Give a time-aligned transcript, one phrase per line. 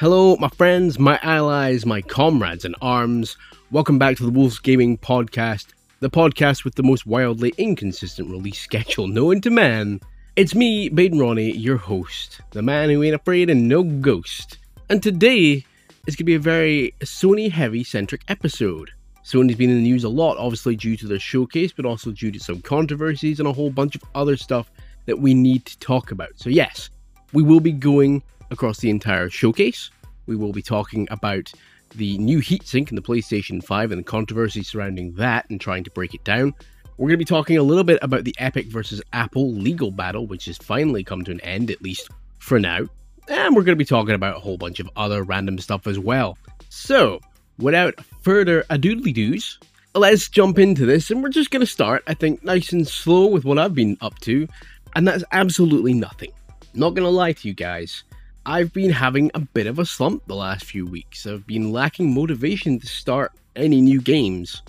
[0.00, 3.36] Hello, my friends, my allies, my comrades in arms.
[3.72, 8.60] Welcome back to the Wolves Gaming Podcast, the podcast with the most wildly inconsistent release
[8.60, 9.98] schedule known to man.
[10.36, 14.58] It's me, Baden Ronnie, your host, the man who ain't afraid of no ghost.
[14.88, 15.64] And today
[16.06, 18.92] is going to be a very Sony heavy centric episode.
[19.24, 22.30] Sony's been in the news a lot, obviously due to their showcase, but also due
[22.30, 24.70] to some controversies and a whole bunch of other stuff
[25.06, 26.30] that we need to talk about.
[26.36, 26.88] So, yes,
[27.32, 29.90] we will be going across the entire showcase.
[30.26, 31.52] We will be talking about
[31.94, 35.90] the new heatsink in the PlayStation 5 and the controversy surrounding that and trying to
[35.90, 36.54] break it down.
[36.96, 40.26] We're going to be talking a little bit about the Epic versus Apple legal battle,
[40.26, 42.08] which has finally come to an end, at least
[42.38, 42.80] for now.
[43.28, 45.98] And we're going to be talking about a whole bunch of other random stuff as
[45.98, 46.36] well.
[46.70, 47.20] So,
[47.58, 49.58] without further adoodly doos,
[49.94, 51.10] let's jump into this.
[51.10, 53.96] And we're just going to start, I think, nice and slow with what I've been
[54.00, 54.48] up to.
[54.96, 56.32] And that's absolutely nothing.
[56.74, 58.02] Not going to lie to you guys.
[58.48, 61.26] I've been having a bit of a slump the last few weeks.
[61.26, 64.62] I've been lacking motivation to start any new games.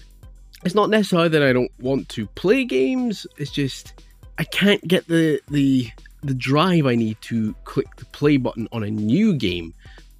[0.65, 4.03] It's not necessarily that I don't want to play games, it's just
[4.37, 5.89] I can't get the the
[6.23, 9.73] the drive I need to click the play button on a new game.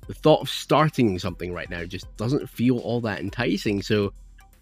[0.08, 3.82] The thought of starting something right now just doesn't feel all that enticing.
[3.82, 4.14] So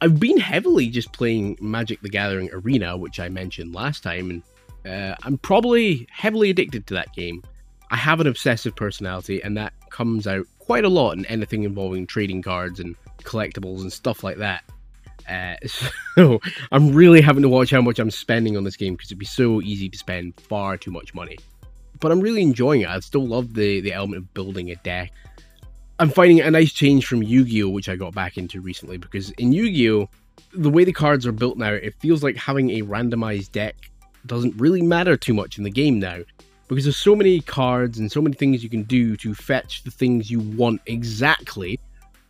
[0.01, 4.91] I've been heavily just playing Magic the Gathering Arena, which I mentioned last time, and
[4.91, 7.43] uh, I'm probably heavily addicted to that game.
[7.89, 12.05] I have an obsessive personality, and that comes out quite a lot in anything involving
[12.05, 14.63] trading cards and collectibles and stuff like that.
[15.29, 15.55] Uh,
[16.15, 16.39] so
[16.71, 19.25] I'm really having to watch how much I'm spending on this game because it'd be
[19.25, 21.37] so easy to spend far too much money.
[21.99, 22.89] But I'm really enjoying it.
[22.89, 25.11] I still love the the element of building a deck.
[25.99, 29.51] I'm finding a nice change from Yu-Gi-Oh, which I got back into recently because in
[29.51, 30.07] Yu-Gi-Oh,
[30.53, 33.75] the way the cards are built now, it feels like having a randomized deck
[34.27, 36.19] doesn't really matter too much in the game now
[36.67, 39.91] because there's so many cards and so many things you can do to fetch the
[39.91, 41.79] things you want exactly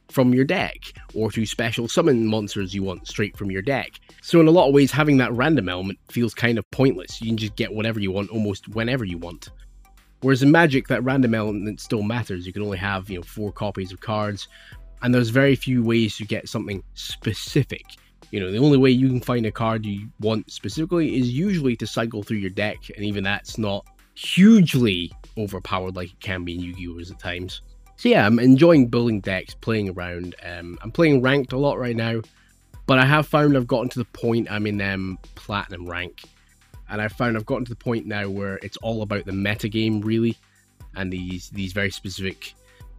[0.10, 0.78] from your deck
[1.14, 3.92] or to special summon monsters you want straight from your deck.
[4.22, 7.22] So in a lot of ways having that random element feels kind of pointless.
[7.22, 9.50] You can just get whatever you want almost whenever you want.
[10.22, 12.48] Whereas in Magic that random element still matters.
[12.48, 14.48] You can only have, you know, four copies of cards
[15.02, 17.86] and there's very few ways to get something specific.
[18.32, 21.76] You know, the only way you can find a card you want specifically is usually
[21.78, 23.86] to cycle through your deck, and even that's not
[24.18, 27.00] hugely overpowered like it can be in Yu-Gi-Oh!
[27.00, 27.62] at times.
[27.98, 30.36] So yeah, I'm enjoying building decks, playing around.
[30.44, 32.22] Um, I'm playing ranked a lot right now,
[32.88, 36.24] but I have found I've gotten to the point I'm in um, platinum rank,
[36.90, 39.70] and I've found I've gotten to the point now where it's all about the meta
[39.70, 40.36] game really,
[40.96, 42.54] and these these very specific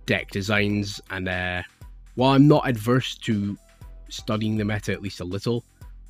[0.07, 1.01] deck designs.
[1.11, 1.63] And uh,
[2.15, 3.57] while I'm not adverse to
[4.09, 5.65] studying the meta at least a little,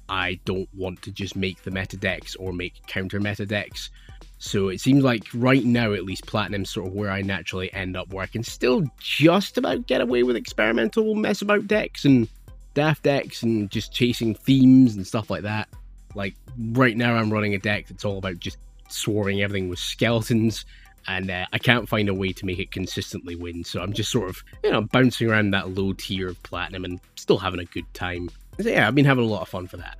[0.09, 3.91] I don't want to just make the meta decks or make counter meta decks
[4.39, 7.97] so it seems like right now, at least, Platinum's sort of where I naturally end
[7.97, 12.29] up, where I can still just about get away with experimental mess about decks and
[12.75, 15.69] daft decks and just chasing themes and stuff like that.
[16.15, 16.37] Like
[16.73, 20.65] right now, I'm running a deck that's all about just swarming everything with skeletons,
[21.09, 23.65] and uh, I can't find a way to make it consistently win.
[23.65, 27.01] So I'm just sort of, you know, bouncing around that low tier of Platinum and
[27.17, 28.31] still having a good time.
[28.61, 29.99] So yeah, I've been having a lot of fun for that.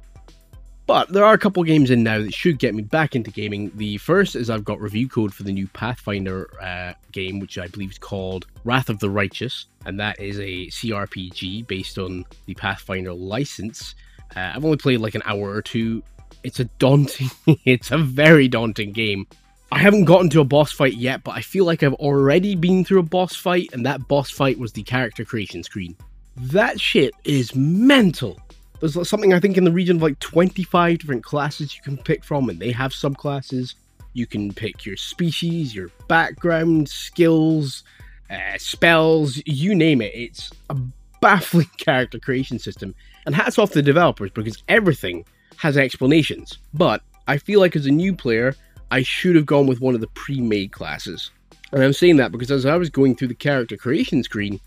[0.89, 3.71] But there are a couple games in now that should get me back into gaming.
[3.75, 7.67] The first is I've got review code for the new Pathfinder uh, game, which I
[7.67, 12.55] believe is called Wrath of the Righteous, and that is a CRPG based on the
[12.55, 13.97] Pathfinder license.
[14.35, 16.03] Uh, I've only played like an hour or two.
[16.43, 17.29] It's a daunting,
[17.67, 19.27] it's a very daunting game.
[19.71, 22.83] I haven't gotten to a boss fight yet, but I feel like I've already been
[22.83, 25.95] through a boss fight, and that boss fight was the character creation screen.
[26.35, 28.41] That shit is mental.
[28.81, 32.23] There's something I think in the region of like 25 different classes you can pick
[32.23, 33.75] from, and they have subclasses.
[34.13, 37.83] You can pick your species, your background, skills,
[38.31, 40.15] uh, spells, you name it.
[40.15, 40.77] It's a
[41.21, 42.95] baffling character creation system.
[43.27, 45.25] And hats off to the developers because everything
[45.57, 46.59] has explanations.
[46.73, 48.55] But I feel like as a new player,
[48.91, 51.31] I should have gone with one of the pre made classes.
[51.73, 54.61] And I'm saying that because as I was going through the character creation screen,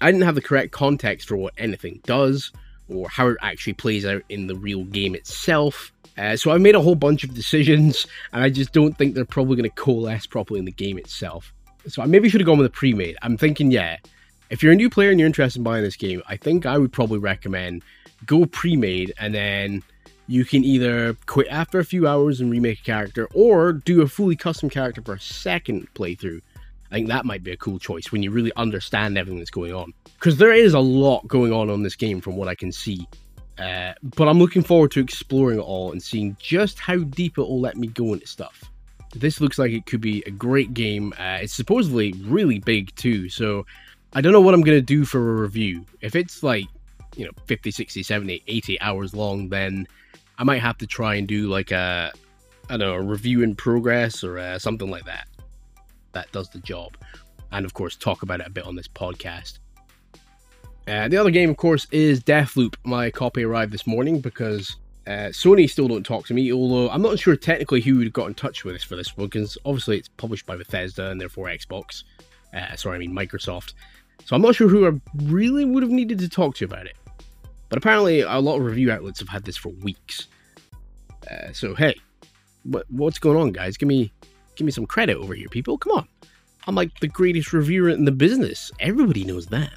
[0.00, 2.52] I didn't have the correct context for what anything does,
[2.88, 5.92] or how it actually plays out in the real game itself.
[6.18, 9.24] Uh, so I made a whole bunch of decisions, and I just don't think they're
[9.24, 11.52] probably going to coalesce properly in the game itself.
[11.88, 13.16] So I maybe should have gone with a pre-made.
[13.22, 13.98] I'm thinking, yeah,
[14.50, 16.78] if you're a new player and you're interested in buying this game, I think I
[16.78, 17.82] would probably recommend
[18.24, 19.82] go pre-made, and then
[20.26, 24.08] you can either quit after a few hours and remake a character, or do a
[24.08, 26.40] fully custom character for a second playthrough
[26.90, 29.74] I think that might be a cool choice when you really understand everything that's going
[29.74, 29.92] on.
[30.14, 33.06] Because there is a lot going on on this game from what I can see.
[33.58, 37.42] Uh, but I'm looking forward to exploring it all and seeing just how deep it
[37.42, 38.64] will let me go into stuff.
[39.14, 41.12] This looks like it could be a great game.
[41.18, 43.64] Uh, it's supposedly really big too, so
[44.12, 45.84] I don't know what I'm going to do for a review.
[46.00, 46.66] If it's like,
[47.16, 49.88] you know, 50, 60, 70, 80 hours long, then
[50.38, 52.12] I might have to try and do like a,
[52.68, 55.28] I don't know, a review in progress or uh, something like that.
[56.16, 56.96] That does the job.
[57.52, 59.58] And of course, talk about it a bit on this podcast.
[60.88, 62.74] Uh, the other game, of course, is Deathloop.
[62.84, 64.76] My copy arrived this morning because
[65.06, 68.28] uh, Sony still don't talk to me, although I'm not sure technically who would got
[68.28, 71.48] in touch with us for this one, because obviously it's published by Bethesda and therefore
[71.48, 72.04] Xbox.
[72.54, 73.74] Uh, sorry, I mean Microsoft.
[74.24, 74.92] So I'm not sure who I
[75.24, 76.96] really would have needed to talk to about it.
[77.68, 80.28] But apparently, a lot of review outlets have had this for weeks.
[81.30, 81.94] Uh, so hey,
[82.62, 83.76] what, what's going on, guys?
[83.76, 84.14] Give me,
[84.56, 85.78] give me some credit over here, people.
[85.78, 86.08] Come on,
[86.66, 88.72] I'm like the greatest reviewer in the business.
[88.80, 89.72] Everybody knows that.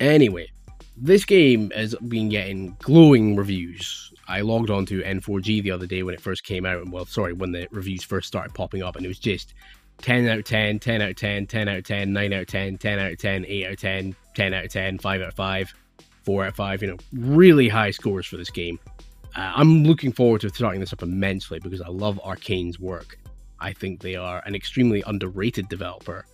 [0.00, 0.50] Anyway,
[0.96, 4.12] this game has been getting glowing reviews.
[4.26, 6.88] I logged on to N4G the other day when it first came out.
[6.88, 9.54] Well, sorry, when the reviews first started popping up, and it was just
[9.98, 12.46] 10 out of 10, 10 out of 10, 10 out of 10, 9 out of
[12.46, 15.28] 10, 10 out of 10, 8 out of 10, 10 out of 10, 5 out
[15.28, 15.74] of 5,
[16.24, 16.82] 4 out of 5.
[16.82, 18.78] You know, really high scores for this game.
[19.36, 23.18] Uh, I'm looking forward to starting this up immensely because I love Arcane's work.
[23.60, 26.26] I think they are an extremely underrated developer.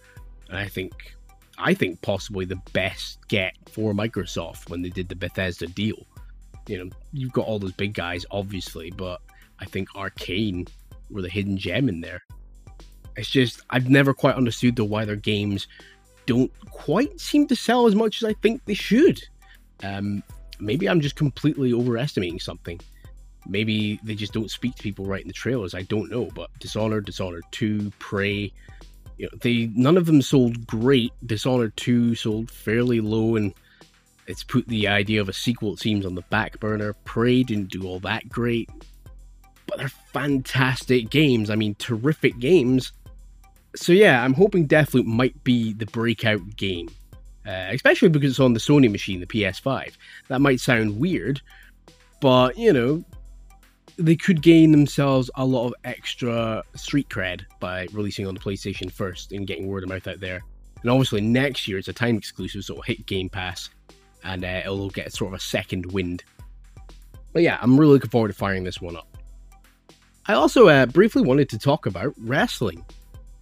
[0.48, 1.16] And I think
[1.58, 6.06] I think possibly the best get for Microsoft when they did the Bethesda deal.
[6.66, 9.20] You know, you've got all those big guys, obviously, but
[9.58, 10.66] I think Arcane
[11.10, 12.22] were the hidden gem in there.
[13.16, 15.68] It's just I've never quite understood though why their games
[16.26, 19.20] don't quite seem to sell as much as I think they should.
[19.82, 20.22] Um,
[20.58, 22.80] maybe I'm just completely overestimating something.
[23.50, 25.74] Maybe they just don't speak to people right in the trailers.
[25.74, 26.26] I don't know.
[26.34, 28.52] But Dishonored, Dishonored 2, Prey,
[29.18, 31.12] you know, they none of them sold great.
[31.26, 33.52] Dishonored 2 sold fairly low, and
[34.26, 36.92] it's put the idea of a sequel, it seems, on the back burner.
[37.04, 38.70] Prey didn't do all that great,
[39.66, 41.50] but they're fantastic games.
[41.50, 42.92] I mean, terrific games.
[43.74, 46.88] So yeah, I'm hoping Deathloop might be the breakout game,
[47.46, 49.92] uh, especially because it's on the Sony machine, the PS5.
[50.28, 51.40] That might sound weird,
[52.20, 53.04] but you know,
[54.00, 58.90] they could gain themselves a lot of extra street cred by releasing on the PlayStation
[58.90, 60.40] first and getting word of mouth out there.
[60.82, 63.68] And obviously, next year it's a time exclusive, so it'll hit Game Pass
[64.24, 66.24] and uh, it'll get sort of a second wind.
[67.32, 69.06] But yeah, I'm really looking forward to firing this one up.
[70.26, 72.84] I also uh, briefly wanted to talk about wrestling.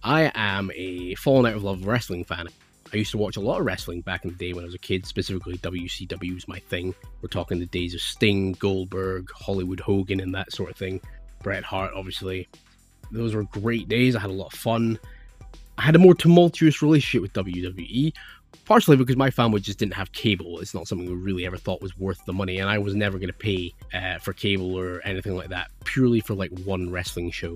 [0.03, 2.47] I am a fallen out of love wrestling fan.
[2.91, 4.73] I used to watch a lot of wrestling back in the day when I was
[4.73, 6.95] a kid, specifically WCW was my thing.
[7.21, 10.99] We're talking the days of Sting, Goldberg, Hollywood Hogan, and that sort of thing.
[11.43, 12.47] Bret Hart, obviously.
[13.11, 14.15] Those were great days.
[14.15, 14.97] I had a lot of fun.
[15.77, 18.11] I had a more tumultuous relationship with WWE,
[18.65, 20.59] partially because my family just didn't have cable.
[20.59, 23.17] It's not something we really ever thought was worth the money, and I was never
[23.17, 27.29] going to pay uh, for cable or anything like that, purely for like one wrestling
[27.29, 27.55] show.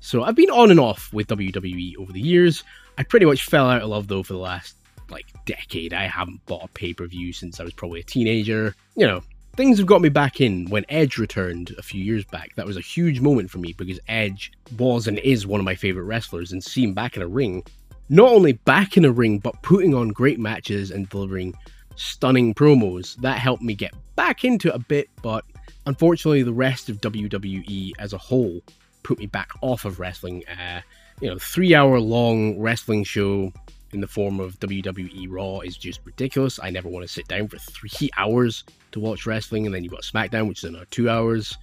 [0.00, 2.64] So I've been on and off with WWE over the years.
[2.98, 4.76] I pretty much fell out of love though for the last
[5.10, 5.92] like decade.
[5.92, 8.74] I haven't bought a pay per view since I was probably a teenager.
[8.96, 9.22] You know,
[9.56, 12.54] things have got me back in when Edge returned a few years back.
[12.56, 15.74] That was a huge moment for me because Edge was and is one of my
[15.74, 17.62] favorite wrestlers, and seeing back in a ring,
[18.08, 21.54] not only back in a ring, but putting on great matches and delivering
[21.96, 25.44] stunning promos, that helped me get back into it a bit, but
[25.86, 28.60] unfortunately, the rest of WWE as a whole
[29.02, 30.44] put me back off of wrestling.
[30.48, 30.80] Uh,
[31.20, 33.52] you know, three hour long wrestling show
[33.92, 36.60] in the form of WWE Raw is just ridiculous.
[36.62, 39.92] I never want to sit down for three hours to watch wrestling, and then you've
[39.92, 41.56] got SmackDown, which is another two hours.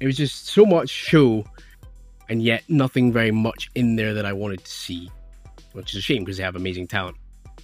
[0.00, 1.44] It was just so much show,
[2.28, 5.10] and yet nothing very much in there that I wanted to see,
[5.72, 7.16] which is a shame because they have amazing talent.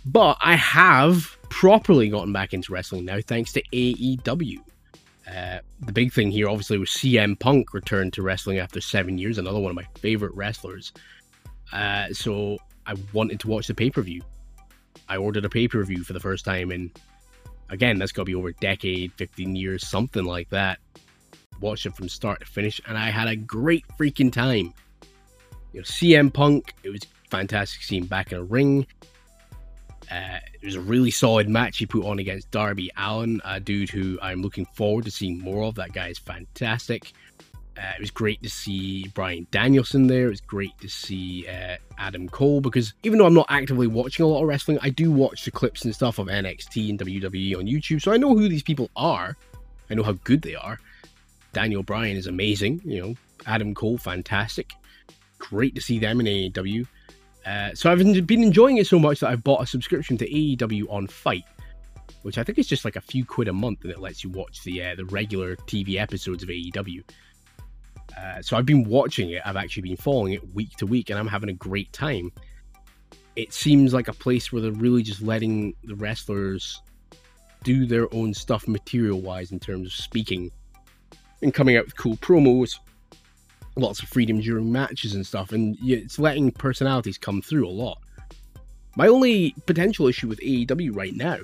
[0.06, 4.58] But I have properly gotten back into wrestling now thanks to AEW.
[5.30, 9.38] Uh, the big thing here, obviously, was CM Punk returned to wrestling after seven years,
[9.38, 10.92] another one of my favorite wrestlers.
[11.72, 14.22] Uh, so I wanted to watch the pay per view.
[15.08, 16.90] I ordered a pay per view for the first time, and
[17.68, 20.78] again, that's got to be over a decade, 15 years, something like that.
[21.60, 24.75] Watched it from start to finish, and I had a great freaking time.
[25.72, 28.87] You know, CM Punk, it was fantastic seeing back in a ring.
[30.11, 33.90] Uh, it was a really solid match he put on against Darby Allin, a dude
[33.90, 35.76] who I'm looking forward to seeing more of.
[35.76, 37.12] That guy is fantastic.
[37.79, 40.26] Uh, it was great to see Bryan Danielson there.
[40.26, 44.25] It was great to see uh, Adam Cole because even though I'm not actively watching
[44.25, 47.57] a lot of wrestling, I do watch the clips and stuff of NXT and WWE
[47.57, 49.37] on YouTube, so I know who these people are.
[49.88, 50.79] I know how good they are.
[51.52, 52.83] Daniel Bryan is amazing.
[52.85, 53.14] You know,
[53.47, 54.73] Adam Cole, fantastic.
[55.38, 56.87] Great to see them in AEW.
[57.47, 60.90] Uh, so I've been enjoying it so much that I've bought a subscription to AEW
[60.90, 61.44] on FITE,
[62.23, 64.30] which I think is just like a few quid a month, and it lets you
[64.30, 67.02] watch the uh, the regular TV episodes of AEW.
[68.16, 69.42] Uh, so I've been watching it.
[69.44, 72.32] I've actually been following it week to week, and I'm having a great time.
[73.37, 76.82] It seems like a place where they're really just letting the wrestlers
[77.62, 80.50] do their own stuff material wise in terms of speaking
[81.42, 82.78] and coming out with cool promos,
[83.76, 87.98] lots of freedom during matches and stuff, and it's letting personalities come through a lot.
[88.96, 91.38] My only potential issue with AEW right now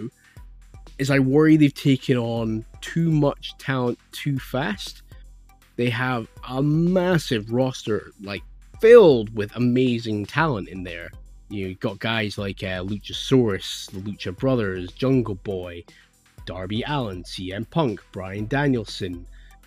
[0.99, 5.02] is I worry they've taken on too much talent too fast.
[5.76, 8.42] They have a massive roster, like
[8.80, 11.11] filled with amazing talent in there.
[11.49, 15.85] You know, you've got guys like uh, Luchasaurus, the Lucha Brothers, Jungle Boy,
[16.47, 19.26] Darby Allin, CM Punk, Bryan Danielson,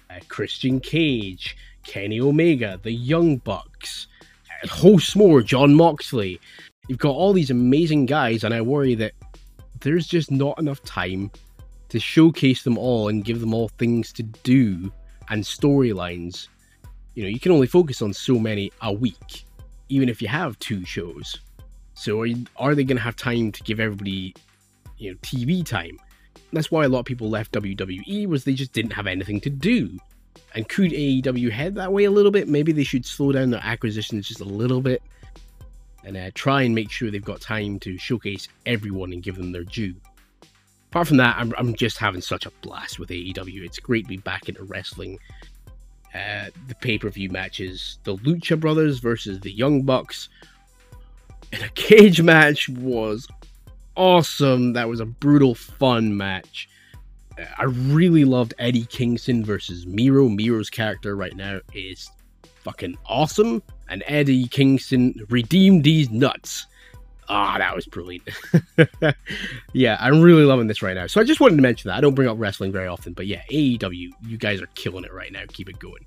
[0.10, 1.56] uh, Christian Cage,
[1.90, 4.06] Kenny Omega, the Young Bucks,
[4.64, 6.40] uh, host more, Jon Moxley.
[6.88, 9.14] You've got all these amazing guys, and I worry that
[9.80, 11.32] there's just not enough time
[11.90, 14.94] to showcase them all and give them all things to do
[15.30, 16.48] and storylines.
[17.16, 19.46] You know, you can only focus on so many a week,
[19.90, 21.40] even if you have two shows.
[21.96, 24.36] So are, you, are they going to have time to give everybody,
[25.00, 25.98] you know, TV time?
[26.54, 29.50] That's why a lot of people left WWE was they just didn't have anything to
[29.50, 29.98] do.
[30.56, 32.48] And could AEW head that way a little bit?
[32.48, 35.02] Maybe they should slow down their acquisitions just a little bit
[36.04, 39.52] and uh, try and make sure they've got time to showcase everyone and give them
[39.52, 39.96] their due.
[40.90, 43.64] Apart from that, I'm, I'm just having such a blast with AEW.
[43.64, 45.20] It's great to be back into wrestling.
[46.16, 50.30] Uh, the pay per view matches, the Lucha Brothers versus the Young Bucks,
[51.52, 53.28] in a cage match was
[53.96, 54.74] awesome.
[54.74, 56.68] That was a brutal, fun match.
[57.58, 60.30] I really loved Eddie Kingston versus Miro.
[60.30, 62.10] Miro's character right now is
[62.64, 63.64] fucking awesome.
[63.88, 66.68] And Eddie Kingston redeemed these nuts.
[67.28, 68.28] Ah, oh, that was brilliant.
[69.74, 71.06] yeah, I'm really loving this right now.
[71.06, 71.98] So I just wanted to mention that.
[71.98, 75.14] I don't bring up wrestling very often, but yeah, AEW, you guys are killing it
[75.14, 75.44] right now.
[75.50, 76.06] Keep it going.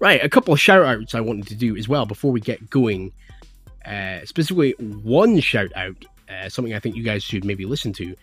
[0.00, 2.68] Right, a couple of shout outs I wanted to do as well before we get
[2.68, 3.12] going.
[3.86, 8.16] Uh, specifically, one shout out, uh, something I think you guys should maybe listen to.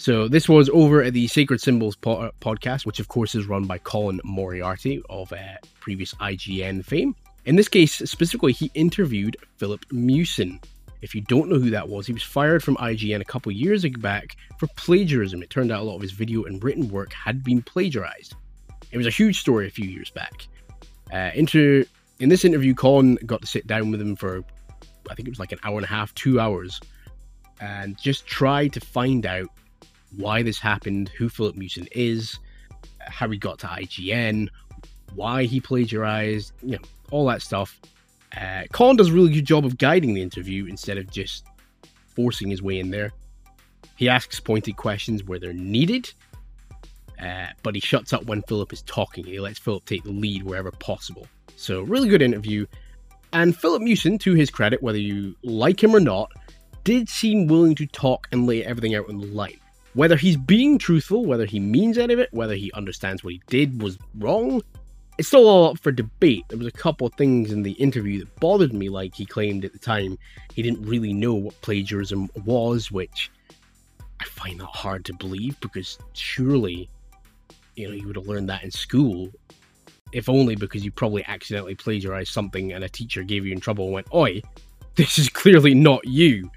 [0.00, 3.64] So this was over at the Sacred Symbols po- podcast, which of course is run
[3.64, 5.36] by Colin Moriarty of uh,
[5.78, 7.14] previous IGN fame.
[7.44, 10.58] In this case, specifically, he interviewed Filip Miucin.
[11.02, 13.84] If you don't know who that was, he was fired from IGN a couple years
[13.98, 15.42] back for plagiarism.
[15.42, 18.34] It turned out a lot of his video and written work had been plagiarized.
[18.92, 20.46] It was a huge story a few years back.
[21.12, 21.84] Uh, inter-
[22.20, 24.42] in this interview, Colin got to sit down with him for,
[25.10, 26.80] I think it was like an hour and a half, two hours,
[27.60, 29.50] and just try to find out
[30.16, 32.38] why this happened, who Filip Miucin is,
[32.98, 34.48] how he got to IGN,
[35.14, 37.78] why he plagiarized, you know, all that stuff.
[38.36, 41.44] Uh, Colin does a really good job of guiding the interview instead of just
[42.14, 43.12] forcing his way in there.
[43.96, 46.12] He asks pointed questions where they're needed,
[47.20, 49.24] uh, but he shuts up when Filip is talking.
[49.24, 51.26] He lets Filip take the lead wherever possible.
[51.56, 52.66] So, really good interview.
[53.32, 56.32] And Filip Miucin, to his credit, whether you like him or not,
[56.84, 59.60] did seem willing to talk and lay everything out on the line.
[59.94, 63.42] Whether he's being truthful, whether he means any of it, whether he understands what he
[63.48, 64.62] did was wrong,
[65.18, 66.44] it's still all up for debate.
[66.48, 69.64] There was a couple of things in the interview that bothered me, like he claimed
[69.64, 70.16] at the time
[70.54, 73.30] he didn't really know what plagiarism was, which
[74.20, 76.88] I find that hard to believe because surely,
[77.76, 79.28] you know, you would have learned that in school,
[80.12, 83.84] if only because you probably accidentally plagiarized something and a teacher gave you in trouble
[83.86, 84.40] and went, "Oi,
[84.94, 86.50] this is clearly not you."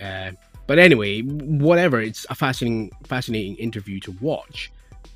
[0.00, 0.32] Uh,
[0.68, 2.00] but anyway, whatever.
[2.00, 4.70] It's a fascinating, fascinating interview to watch,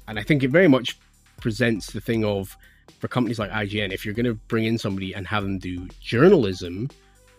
[0.08, 0.98] and I think it very much
[1.40, 2.56] presents the thing of
[2.98, 5.88] for companies like IGN, if you're going to bring in somebody and have them do
[6.00, 6.88] journalism,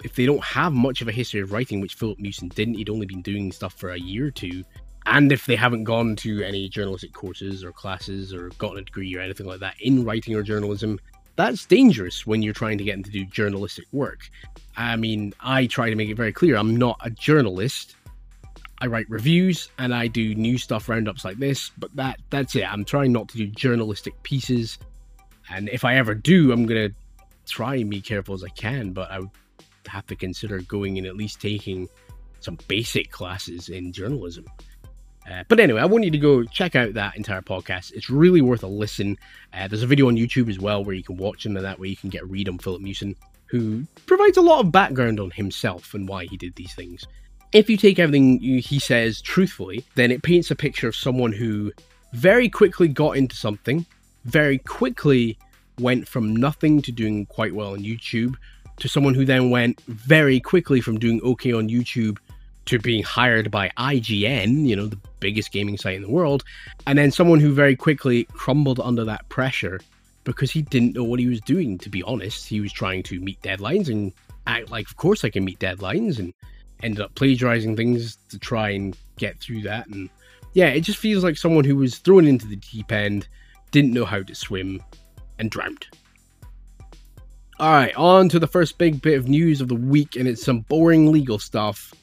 [0.04, 2.90] if they don't have much of a history of writing, which Filip Miucin didn't, he'd
[2.90, 4.64] only been doing stuff for a year or two,
[5.06, 9.16] and if they haven't gone to any journalistic courses or classes or gotten a degree
[9.16, 11.00] or anything like that in writing or journalism,
[11.36, 14.30] that's dangerous when you're trying to get them to do journalistic work.
[14.78, 17.96] I mean, I try to make it very clear I'm not a journalist.
[18.84, 22.70] I write reviews and I do new stuff roundups like this, but that that's it.
[22.70, 24.78] I'm trying not to do journalistic pieces,
[25.50, 26.90] and if I ever do, I'm gonna
[27.46, 28.92] try and be careful as I can.
[28.92, 29.30] But I would
[29.88, 31.88] have to consider going and at least taking
[32.42, 34.44] some basic classes in journalism.
[35.32, 37.94] Uh, but anyway, I want you to go check out that entire podcast.
[37.94, 39.18] It's really worth a listen.
[39.54, 41.80] Uh, there's a video on YouTube as well where you can watch him, and that
[41.80, 45.22] way you can get a read on Filip Miucin, who provides a lot of background
[45.22, 47.08] on himself and why he did these things
[47.54, 51.72] if you take everything he says truthfully, then it paints a picture of someone who
[52.14, 53.86] very quickly got into something,
[54.26, 55.38] very quickly
[55.80, 58.36] went from nothing to doing quite well on YouTube,
[58.78, 62.18] to someone who then went very quickly from doing okay on YouTube
[62.66, 66.44] to being hired by IGN, you know, the biggest gaming site in the world,
[66.88, 69.80] and then someone who very quickly crumbled under that pressure
[70.24, 72.48] because he didn't know what he was doing, to be honest.
[72.48, 74.14] He was trying to meet deadlines and
[74.48, 76.34] act like, of course, I can meet deadlines, and
[76.84, 79.88] ended up plagiarizing things to try and get through that.
[79.88, 80.10] And
[80.54, 83.28] yeah, it just feels like someone who was thrown into the deep end,
[83.72, 84.82] didn't know how to swim,
[85.40, 85.88] and drowned.
[87.60, 90.62] Alright, on to the first big bit of news of the week, and it's some
[90.62, 91.94] boring legal stuff.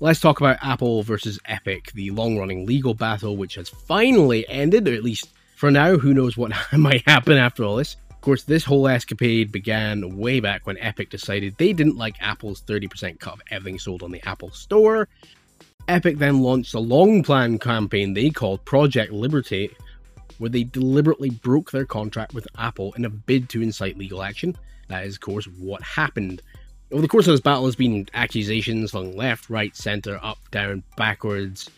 [0.00, 4.88] Let's talk about Apple versus Epic, the long running legal battle, which has finally ended,
[4.88, 7.96] or at least for now, who knows what might happen after all this.
[8.22, 12.62] Of course, this whole escapade began way back when Epic decided they didn't like Apple's
[12.62, 15.08] 30% cut of everything sold on the Apple Store.
[15.88, 19.74] Epic then launched a long planned campaign they called Project Liberty,
[20.38, 24.56] where they deliberately broke their contract with Apple in a bid to incite legal action.
[24.86, 26.42] That is, of course, what happened.
[26.92, 30.84] Over the course of this battle, there's been accusations from left, right, center, up, down,
[30.96, 31.68] backwards,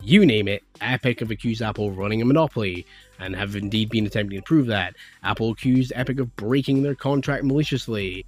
[0.00, 2.86] you name it, Epic have accused Apple of running a monopoly
[3.18, 4.96] and have indeed been attempting to prove that.
[5.22, 8.26] Apple accused Epic of breaking their contract maliciously.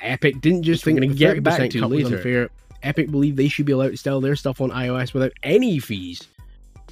[0.00, 2.16] Epic didn't just think to get back to later.
[2.16, 2.50] Unfair.
[2.82, 6.28] Epic believed they should be allowed to sell their stuff on iOS without any fees,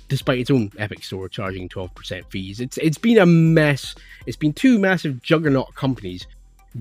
[0.08, 2.60] despite its own Epic Store charging 12% fees.
[2.60, 3.94] It's it's been a mess.
[4.26, 6.26] It's been two massive juggernaut companies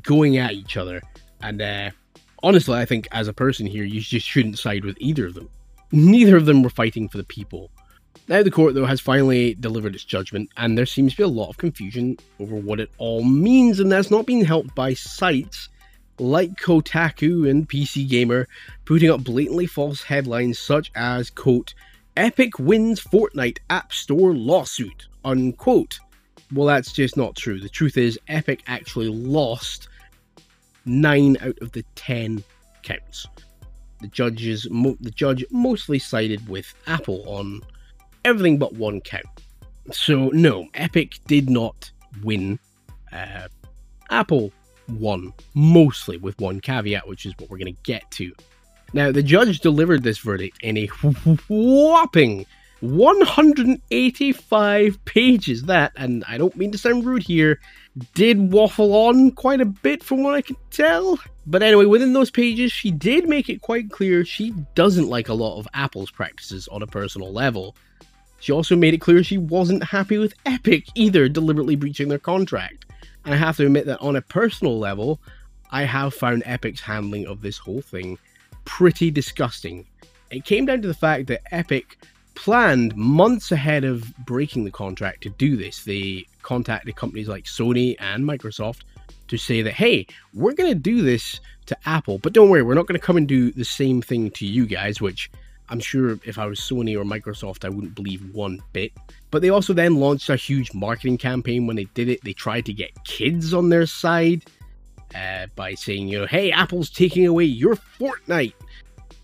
[0.03, 1.01] going at each other,
[1.41, 1.91] and uh,
[2.41, 5.49] honestly, I think as a person here, you just shouldn't side with either of them.
[5.91, 7.69] Neither of them were fighting for the people.
[8.31, 11.27] Now, the court, though, has finally delivered its judgment, and there seems to be a
[11.27, 15.67] lot of confusion over what it all means, and that's not being helped by sites
[16.17, 18.47] like Kotaku and PC Gamer
[18.85, 21.73] putting up blatantly false headlines such as, quote,
[22.15, 25.99] Epic wins Fortnite App Store lawsuit, unquote.
[26.53, 27.59] Well, that's just not true.
[27.59, 29.89] The truth is, Epic actually lost
[30.85, 32.45] 9 out of the 10
[32.81, 33.27] counts
[33.99, 37.61] the judges mo- the judge mostly sided with Apple on
[38.25, 39.25] everything but one count.
[39.91, 41.91] So no, Epic did not
[42.23, 42.59] win.
[43.11, 43.47] Uh,
[44.09, 44.51] Apple
[44.89, 48.33] won mostly with one caveat, which is what we're going to get to.
[48.93, 50.87] Now, the judge delivered this verdict in a
[51.47, 52.45] whopping
[52.81, 55.63] 185 pages.
[55.63, 57.59] That, and I don't mean to sound rude here,
[58.13, 61.17] did waffle on quite a bit from what I can tell.
[61.45, 65.33] But anyway, within those pages, she did make it quite clear she doesn't like a
[65.33, 67.75] lot of Apple's practices on a personal level.
[68.41, 72.85] She also made it clear she wasn't happy with Epic either, deliberately breaching their contract.
[73.23, 75.21] And I have to admit that on a personal level,
[75.71, 78.17] I have found Epic's handling of this whole thing
[78.65, 79.85] pretty disgusting.
[80.31, 81.97] It came down to the fact that Epic
[82.33, 85.83] planned months ahead of breaking the contract to do this.
[85.83, 88.81] They contacted companies like Sony and Microsoft
[89.27, 92.73] to say that, hey, we're going to do this to Apple, but don't worry, we're
[92.73, 95.29] not going to come and do the same thing to you guys, which
[95.71, 98.91] I'm sure if I was Sony or Microsoft, I wouldn't believe one bit.
[99.31, 102.21] But they also then launched a huge marketing campaign when they did it.
[102.23, 104.43] They tried to get kids on their side
[105.15, 108.53] uh, by saying, you know, hey, Apple's taking away your Fortnite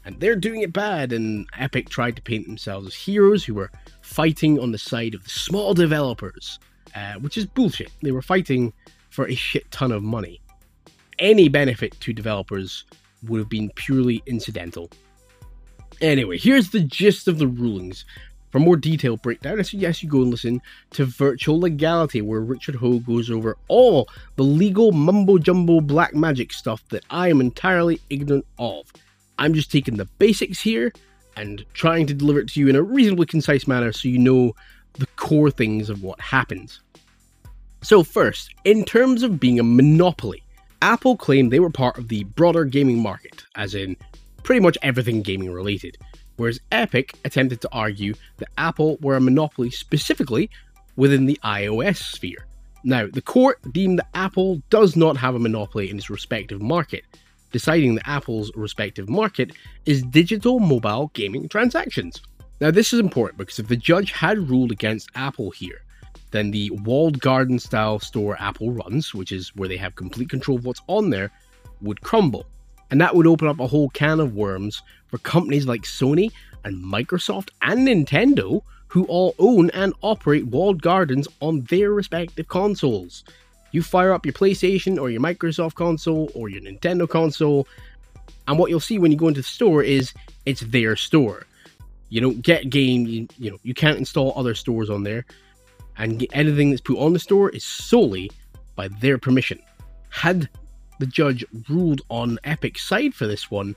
[0.05, 1.11] and they're doing it bad.
[1.11, 3.69] And Epic tried to paint themselves as heroes who were
[4.01, 6.59] fighting on the side of the small developers,
[6.95, 7.91] uh, which is bullshit.
[8.01, 8.71] They were fighting
[9.09, 10.39] for a shit ton of money.
[11.19, 12.85] Any benefit to developers
[13.27, 14.89] would have been purely incidental.
[16.01, 18.05] Anyway, here's the gist of the rulings.
[18.51, 22.75] For more detailed breakdown, I suggest you go and listen to Virtual Legality, where Richard
[22.75, 27.99] Hoeg goes over all the legal mumbo jumbo black magic stuff that I am entirely
[28.09, 28.91] ignorant of.
[29.37, 30.93] I'm just taking the basics here
[31.35, 34.55] and trying to deliver it to you in a reasonably concise manner so you know
[34.93, 36.79] the core things of what happens.
[37.83, 40.41] So, first, in terms of being a monopoly,
[40.81, 43.97] Apple claimed they were part of the broader gaming market, as in
[44.47, 45.97] pretty much everything gaming related,
[46.37, 50.49] whereas Epic attempted to argue that Apple were a monopoly specifically
[50.95, 52.45] within the iOS sphere.
[52.85, 57.03] Now, the court deemed that Apple does not have a monopoly in its respective market,
[57.51, 59.51] deciding that Apple's respective market
[59.85, 62.21] is digital mobile gaming transactions.
[62.61, 65.81] Now, this is important because if the judge had ruled against Apple here,
[66.31, 70.57] then the walled garden style store Apple runs, which is where they have complete control
[70.57, 71.33] of what's on there,
[71.81, 72.45] would crumble.
[72.89, 76.31] And that would open up a whole can of worms for companies like Sony
[76.63, 83.23] and Microsoft and Nintendo, who all own and operate walled gardens on their respective consoles.
[83.71, 87.67] You fire up your PlayStation or your Microsoft console or your Nintendo console,
[88.47, 90.13] and what you'll see when you go into the store is
[90.45, 91.45] it's their store.
[92.09, 95.25] You don't get game, you, you know, you can't install other stores on there
[95.97, 98.31] and anything that's put on the store is solely
[98.75, 99.59] by their permission.
[100.09, 100.49] Had
[100.99, 103.75] the judge ruled on Epic's side for this one,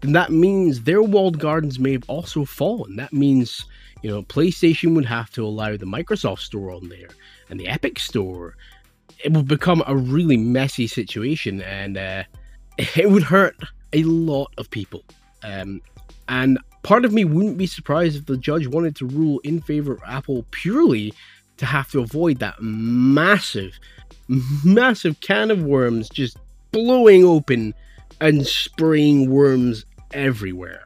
[0.00, 2.96] then that means their walled gardens may have also fallen.
[2.96, 3.66] That means,
[4.02, 7.08] you know, PlayStation would have to allow the Microsoft Store on there
[7.50, 8.56] and the Epic Store.
[9.22, 12.24] It would become a really messy situation and uh,
[12.78, 13.56] it would hurt
[13.92, 15.02] a lot of people.
[15.42, 15.82] Um,
[16.28, 19.92] and part of me wouldn't be surprised if the judge wanted to rule in favor
[19.92, 21.12] of Apple purely
[21.58, 23.78] to have to avoid that massive,
[24.64, 26.38] massive can of worms just
[26.72, 27.74] blowing open
[28.20, 30.84] and spraying worms everywhere.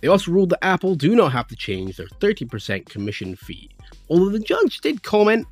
[0.00, 3.70] They also ruled that Apple do not have to change their 30% commission fee,
[4.08, 5.46] although the judge did comment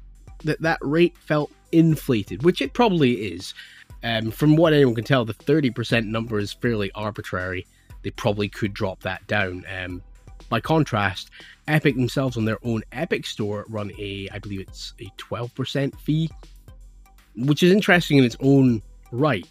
[0.45, 3.55] that that rate felt inflated, which it probably is.
[4.03, 7.67] Um, from what anyone can tell, the 30% number is fairly arbitrary.
[8.03, 9.65] They probably could drop that down.
[9.77, 10.03] Um,
[10.51, 11.31] by contrast,
[11.67, 16.31] Epic themselves on their own Epic store run a, I believe it's a 12% fee,
[17.37, 19.47] which is interesting in its own right,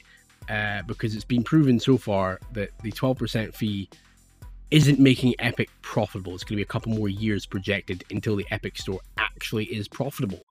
[0.49, 3.89] uh, because it's been proven so far that the 12% fee
[4.71, 6.33] isn't making Epic profitable.
[6.33, 9.87] It's going to be a couple more years projected until the Epic store actually is
[9.87, 10.41] profitable.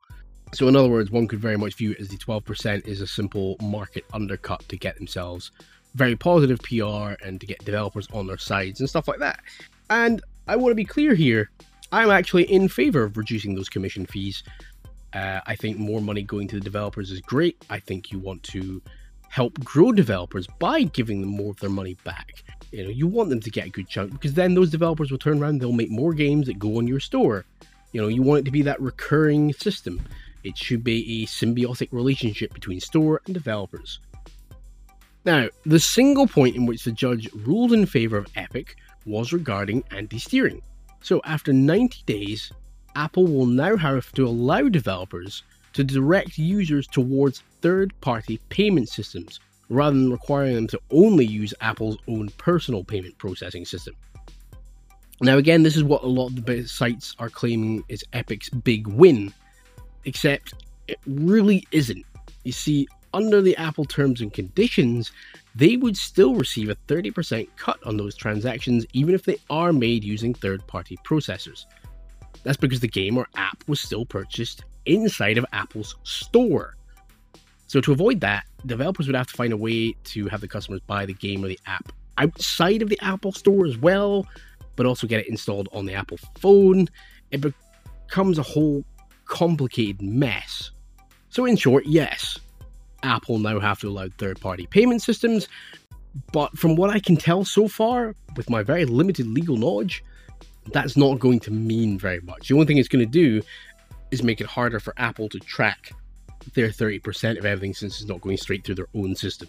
[0.55, 3.07] So, in other words, one could very much view it as the 12% is a
[3.07, 5.51] simple market undercut to get themselves
[5.95, 9.41] very positive PR and to get developers on their sides and stuff like that.
[9.91, 11.51] And I want to be clear here
[11.93, 14.43] I'm actually in favor of reducing those commission fees.
[15.15, 17.63] Uh, I think more money going to the developers is great.
[17.69, 18.81] I think you want to
[19.29, 22.45] help grow developers by giving them more of their money back.
[22.71, 25.19] You know, you want them to get a good chunk because then those developers will
[25.19, 27.45] turn around, they'll make more games that go on your store.
[27.93, 30.01] You know, you want it to be that recurring system.
[30.45, 34.01] It should be a symbiotic relationship between store and developers.
[35.25, 39.85] Now, the single point in which the judge ruled in favor of Epic was regarding
[39.91, 40.63] anti steering.
[41.01, 42.53] So, after 90 days,
[42.95, 49.41] Apple will now have to allow developers to direct users towards third party payment systems
[49.69, 53.95] rather than requiring them to only use Apple's own personal payment processing system.
[55.21, 58.87] Now, again, this is what a lot of the sites are claiming is Epic's big
[58.89, 59.33] win,
[60.05, 60.55] except
[60.89, 62.05] it really isn't.
[62.45, 65.13] You see, under the Apple terms and conditions,
[65.55, 70.03] they would still receive a 30% cut on those transactions, even if they are made
[70.03, 71.67] using third party processors.
[72.43, 76.77] That's because the game or app was still purchased inside of Apple's store.
[77.67, 80.81] So, to avoid that, developers would have to find a way to have the customers
[80.87, 84.27] buy the game or the app outside of the Apple store as well,
[84.77, 86.89] but also get it installed on the Apple phone.
[87.31, 88.85] It becomes a whole
[89.25, 90.71] complicated mess.
[91.31, 92.39] So, in short, yes,
[93.03, 95.49] Apple now have to allow third party payment systems.
[96.31, 100.05] But from what I can tell so far, with my very limited legal knowledge,
[100.67, 102.49] that's not going to mean very much.
[102.49, 103.43] The only thing it's going to do
[104.11, 105.93] is make it harder for Apple to track
[106.55, 109.49] their 30% of everything since it's not going straight through their own system.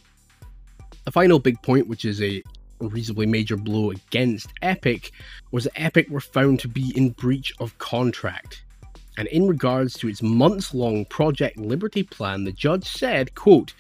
[1.06, 2.42] A final big point, which is a
[2.80, 5.12] reasonably major blow against Epic,
[5.52, 8.64] was that Epic were found to be in breach of contract
[9.18, 13.74] and in regards to its months-long Project Liberty plan, the judge said, quote,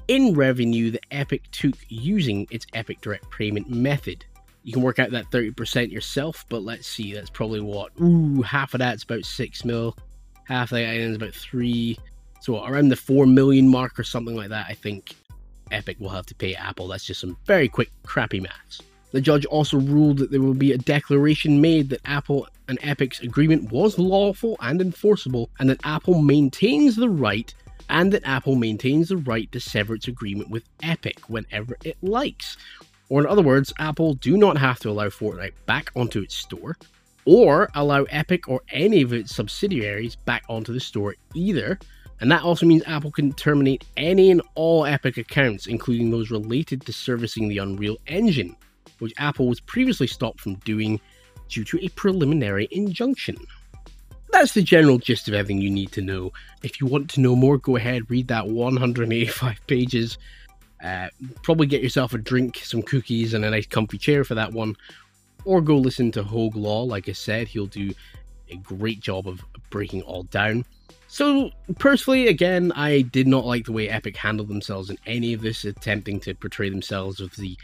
[0.09, 4.25] in revenue that Epic took using its Epic Direct Payment method.
[4.63, 7.93] You can work out that 30% yourself, but let's see, that's probably what?
[8.01, 9.97] Ooh, half of that's about 6 mil,
[10.45, 11.99] half of that is about 3.
[12.41, 15.15] So around the 4 million mark or something like that, I think
[15.71, 16.89] Epic will have to pay Apple.
[16.89, 18.81] That's just some very quick, crappy maths.
[19.13, 23.21] The judge also ruled that there will be a declaration made that Apple and Epic's
[23.21, 27.55] agreement was lawful and enforceable, and that Apple maintains the right
[27.89, 32.57] and that Apple maintains the right to sever its agreement with Epic whenever it likes.
[33.09, 36.77] Or in other words, Apple do not have to allow Fortnite back onto its store,
[37.25, 41.79] or allow Epic or any of its subsidiaries back onto the store either.
[42.21, 46.87] And that also means Apple can terminate any and all Epic accounts, including those related
[46.87, 48.57] to servicing the Unreal Engine
[48.99, 51.01] which Apple was previously stopped from doing
[51.49, 53.37] due to a preliminary injunction.
[54.33, 56.33] That's the general gist of everything you need to know.
[56.63, 60.19] If you want to know more, go ahead, read that 185 pages.
[60.83, 61.09] Uh,
[61.43, 64.77] probably get yourself a drink, some cookies, and a nice comfy chair for that one.
[65.45, 66.83] Or go listen to Hoeg Law.
[66.83, 67.93] Like I said, he'll do
[68.51, 70.65] a great job of breaking all down.
[71.09, 75.41] So, personally, again, I did not like the way Epic handled themselves in any of
[75.41, 77.57] this, attempting to portray themselves as the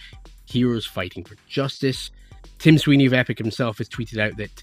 [0.46, 2.10] heroes fighting for justice.
[2.58, 4.62] Tim Sweeney of Epic himself has tweeted out that,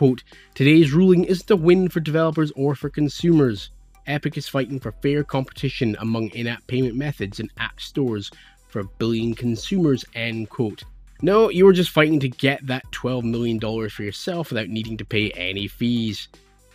[0.00, 3.68] quote, today's ruling isn't a win for developers or for consumers.
[4.06, 8.30] Epic is fighting for fair competition among in app payment methods and app stores
[8.68, 10.84] for a billion consumers, end quote.
[11.20, 13.60] No, you were just fighting to get that $12 million
[13.90, 16.28] for yourself without needing to pay any fees.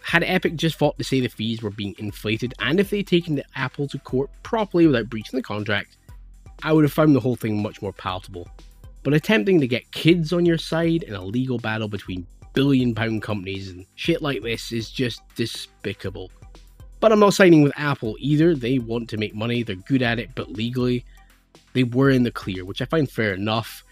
[0.04, 3.34] Had Epic just fought to say the fees were being inflated, and if they'd taken
[3.34, 5.98] the Apple to court properly without breaching the contract,
[6.62, 8.48] I would have found the whole thing much more palatable.
[9.02, 13.22] But attempting to get kids on your side in a legal battle between billion pound
[13.22, 16.32] companies and shit like this is just despicable.
[17.00, 18.56] But I'm not siding with Apple either.
[18.56, 21.06] They want to make money, they're good at it, but legally,
[21.74, 23.84] they were in the clear, which I find fair enough.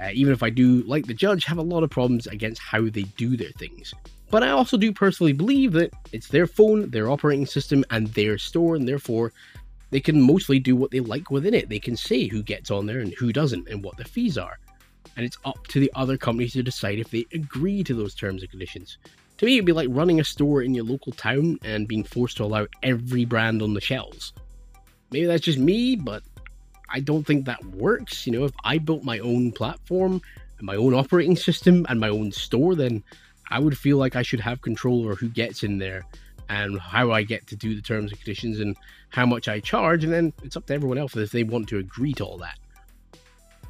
[0.00, 2.82] Uh, even if I do, like the judge, have a lot of problems against how
[2.82, 3.94] they do their things.
[4.30, 8.36] But I also do personally believe that it's their phone, their operating system, and their
[8.36, 9.32] store, and therefore
[9.90, 11.68] they can mostly do what they like within it.
[11.68, 14.58] They can say who gets on there and who doesn't, and what the fees are.
[15.16, 18.42] And it's up to the other companies to decide if they agree to those terms
[18.42, 18.98] and conditions.
[19.38, 22.36] To me, it'd be like running a store in your local town and being forced
[22.38, 24.32] to allow every brand on the shelves.
[25.10, 26.22] Maybe that's just me, but
[26.90, 28.26] I don't think that works.
[28.26, 30.22] You know, if I built my own platform
[30.58, 33.02] and my own operating system and my own store, then
[33.50, 36.04] I would feel like I should have control over who gets in there
[36.48, 38.76] and how I get to do the terms and conditions and
[39.10, 40.04] how much I charge.
[40.04, 42.58] And then it's up to everyone else if they want to agree to all that.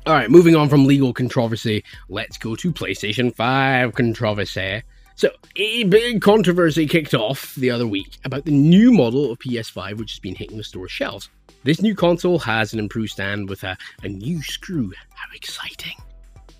[0.07, 4.83] All right, moving on from legal controversy, let's go to PlayStation 5 controversy.
[5.15, 9.97] So, a big controversy kicked off the other week about the new model of PS5
[9.97, 11.31] which has been hitting the store shelves.
[11.63, 14.93] This new console has an improved stand with a, a new screw.
[15.15, 15.97] How exciting!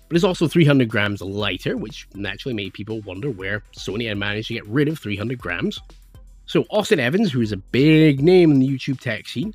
[0.07, 4.47] But it's also 300 grams lighter, which naturally made people wonder where Sony had managed
[4.47, 5.79] to get rid of 300 grams.
[6.47, 9.53] So, Austin Evans, who is a big name in the YouTube tech scene,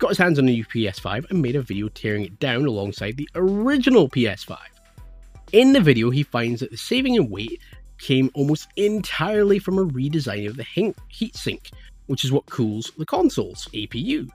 [0.00, 3.16] got his hands on a new PS5 and made a video tearing it down alongside
[3.16, 4.56] the original PS5.
[5.52, 7.60] In the video, he finds that the saving in weight
[7.98, 11.70] came almost entirely from a redesign of the heatsink,
[12.06, 14.28] which is what cools the console's APU.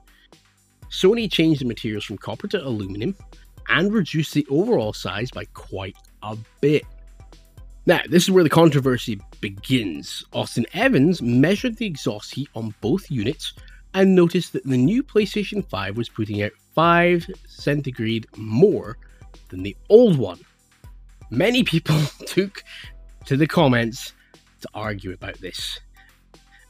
[0.88, 3.16] Sony changed the materials from copper to aluminum
[3.68, 6.84] and reduced the overall size by quite a bit.
[7.86, 10.24] Now, this is where the controversy begins.
[10.32, 13.52] Austin Evans measured the exhaust heat on both units
[13.96, 18.98] and noticed that the new PlayStation 5 was putting out 5 centigrade more
[19.48, 20.38] than the old one.
[21.30, 22.62] Many people took
[23.24, 24.12] to the comments
[24.60, 25.80] to argue about this.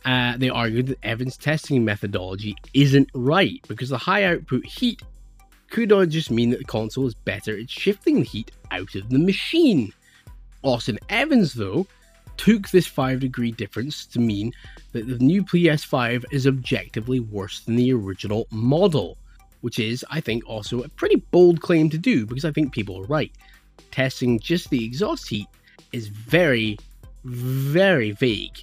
[0.05, 5.03] Uh, they argued that Evans' testing methodology isn't right because the high output heat
[5.69, 9.09] could not just mean that the console is better at shifting the heat out of
[9.11, 9.93] the machine.
[10.63, 11.89] Austin Evans, though,
[12.37, 14.53] took this 5 degree difference to mean
[14.93, 19.19] that the new PS5 is objectively worse than the original model,
[19.61, 23.01] which is, I think, also a pretty bold claim to do because I think people
[23.01, 23.33] are right.
[23.91, 25.49] Testing just the exhaust heat
[25.93, 26.79] is very,
[27.25, 28.59] very vague.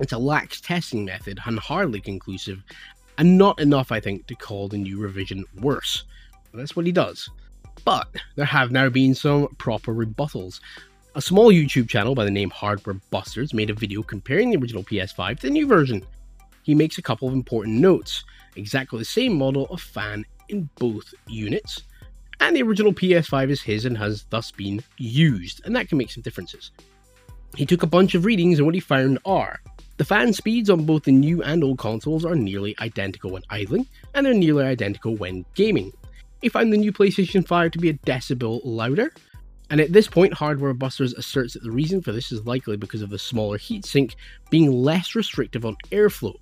[0.00, 2.62] It's a lax testing method and hardly conclusive,
[3.18, 6.04] and not enough, I think, to call the new revision worse.
[6.54, 7.28] That's what he does.
[7.84, 10.60] But there have now been some proper rebuttals.
[11.14, 14.84] A small YouTube channel by the name Hardware Busters made a video comparing the original
[14.84, 16.04] PS5 to the new version.
[16.62, 18.24] He makes a couple of important notes.
[18.56, 21.82] Exactly the same model of fan in both units,
[22.40, 26.10] and the original PS5 is his and has thus been used, and that can make
[26.10, 26.72] some differences.
[27.56, 29.60] He took a bunch of readings, and what he found are
[29.96, 33.86] the fan speeds on both the new and old consoles are nearly identical when idling,
[34.14, 35.92] and they're nearly identical when gaming.
[36.42, 39.12] He found the new PlayStation 5 to be a decibel louder,
[39.70, 43.02] and at this point, Hardware Busters asserts that the reason for this is likely because
[43.02, 44.14] of the smaller heatsink
[44.50, 46.36] being less restrictive on airflow.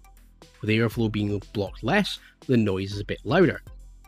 [0.61, 3.63] With airflow being blocked less, the noise is a bit louder.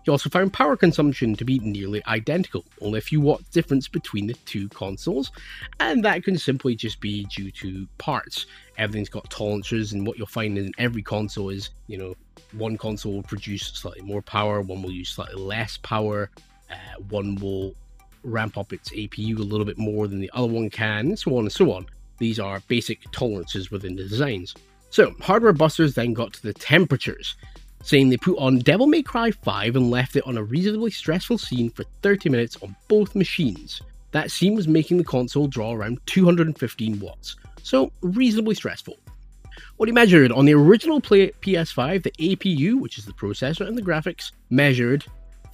[0.05, 4.27] He also found power consumption to be nearly identical, only a few watts difference between
[4.27, 5.31] the two consoles,
[5.81, 8.47] and that can simply just be due to parts.
[8.79, 12.15] Everything's got tolerances, and what you'll find in every console is, you know,
[12.53, 16.31] one console will produce slightly more power, one will use slightly less power,
[16.71, 17.75] uh, one will
[18.23, 21.37] ramp up its APU a little bit more than the other one can, and so
[21.37, 21.87] on and so on.
[22.19, 24.55] These are basic tolerances within the designs.
[24.91, 27.37] So, hardware busters then got to the temperatures
[27.83, 31.39] saying they put on Devil May Cry 5 and left it on a reasonably stressful
[31.39, 33.81] scene for 30 minutes on both machines.
[34.11, 38.99] That scene was making the console draw around 215 watts, so reasonably stressful.
[39.77, 43.83] What he measured on the original PS5, the APU, which is the processor and the
[43.83, 45.05] graphics, measured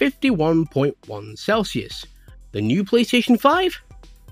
[0.01, 2.07] 51.1 Celsius.
[2.55, 3.83] The new PlayStation 5,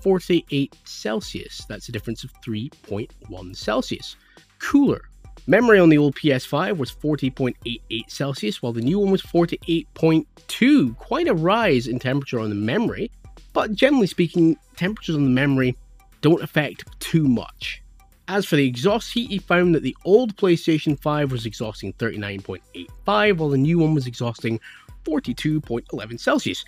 [0.01, 1.65] 48 Celsius.
[1.67, 4.15] That's a difference of 3.1 Celsius.
[4.59, 5.09] Cooler.
[5.45, 10.95] Memory on the old PS5 was 40.88 Celsius, while the new one was 48.2.
[10.95, 13.11] Quite a rise in temperature on the memory,
[13.51, 15.75] but generally speaking, temperatures on the memory
[16.21, 17.83] don't affect too much.
[18.29, 23.37] As for the exhaust heat, he found that the old PlayStation 5 was exhausting 39.85,
[23.37, 24.61] while the new one was exhausting
[25.03, 26.63] 42.11 Celsius,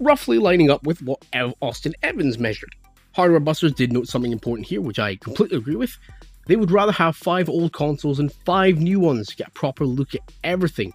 [0.00, 1.24] roughly lining up with what
[1.60, 2.74] Austin Evans measured.
[3.14, 5.96] Hardware Busters did note something important here, which I completely agree with.
[6.46, 9.84] They would rather have five old consoles and five new ones to get a proper
[9.84, 10.92] look at everything.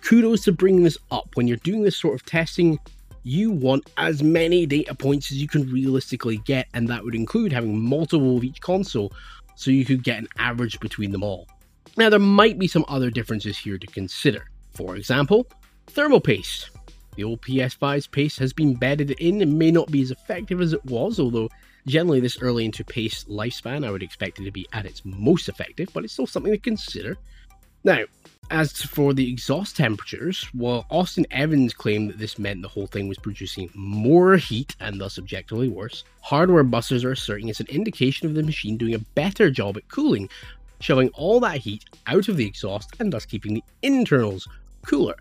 [0.00, 1.28] Kudos to bringing this up.
[1.34, 2.78] When you're doing this sort of testing,
[3.22, 7.52] you want as many data points as you can realistically get, and that would include
[7.52, 9.12] having multiple of each console
[9.56, 11.48] so you could get an average between them all.
[11.96, 14.48] Now, there might be some other differences here to consider.
[14.72, 15.46] For example,
[15.86, 16.70] thermal paste.
[17.16, 20.72] The old PS5's paste has been bedded in and may not be as effective as
[20.72, 21.48] it was, although
[21.86, 25.48] generally this early into paste lifespan I would expect it to be at its most
[25.48, 27.16] effective, but it's still something to consider.
[27.84, 28.04] Now,
[28.50, 33.08] as for the exhaust temperatures, while Austin Evans claimed that this meant the whole thing
[33.08, 38.26] was producing more heat and thus objectively worse, hardware busters are asserting it's an indication
[38.26, 40.28] of the machine doing a better job at cooling,
[40.80, 44.48] shoving all that heat out of the exhaust and thus keeping the internals
[44.84, 45.16] cooler.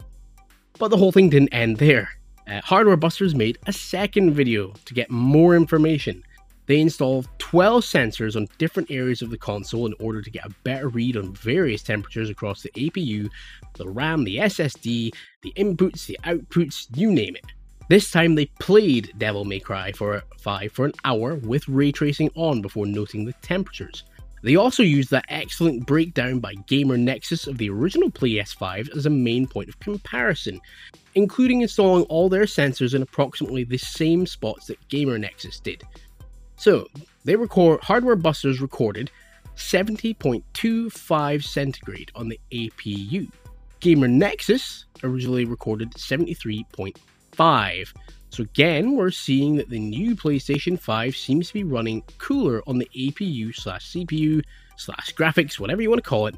[0.80, 2.10] But the whole thing didn't end there.
[2.48, 6.24] Uh, Hardware Busters made a second video to get more information.
[6.66, 10.56] They installed 12 sensors on different areas of the console in order to get a
[10.64, 13.30] better read on various temperatures across the APU,
[13.74, 17.46] the RAM, the SSD, the inputs, the outputs, you name it.
[17.90, 22.32] This time they played Devil May Cry for 5 for an hour with ray tracing
[22.36, 24.06] on before noting the temperatures.
[24.44, 29.10] They also used that excellent breakdown by Gamer Nexus of the original PS5 as a
[29.10, 30.60] main point of comparison,
[31.16, 35.82] including installing all their sensors in approximately the same spots that Gamer Nexus did.
[36.58, 36.88] So,
[37.24, 39.10] they record hardware busters recorded
[39.56, 43.32] 70.25 centigrade on the APU.
[43.80, 47.94] Gamer Nexus originally recorded 73.5
[48.34, 52.80] so again, we're seeing that the new PlayStation 5 seems to be running cooler on
[52.80, 54.42] the APU slash CPU
[54.76, 56.36] slash graphics, whatever you want to call it.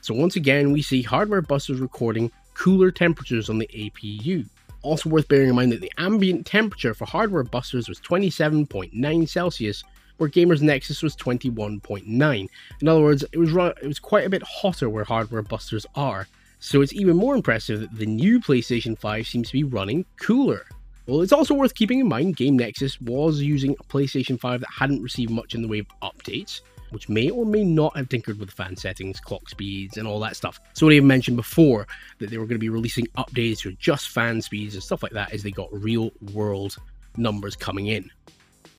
[0.00, 4.48] So once again, we see hardware busters recording cooler temperatures on the APU.
[4.80, 9.84] Also worth bearing in mind that the ambient temperature for hardware busters was 27.9 Celsius,
[10.16, 12.48] where Gamers Nexus was 21.9.
[12.80, 13.50] In other words, it was
[13.82, 16.26] it was quite a bit hotter where hardware busters are.
[16.58, 20.64] So it's even more impressive that the new PlayStation 5 seems to be running cooler.
[21.06, 24.70] Well, it's also worth keeping in mind Game Nexus was using a PlayStation 5 that
[24.70, 28.38] hadn't received much in the way of updates, which may or may not have tinkered
[28.40, 30.58] with fan settings, clock speeds, and all that stuff.
[30.72, 31.86] So, I mentioned before
[32.20, 35.12] that they were going to be releasing updates to adjust fan speeds and stuff like
[35.12, 36.76] that as they got real world
[37.18, 38.10] numbers coming in.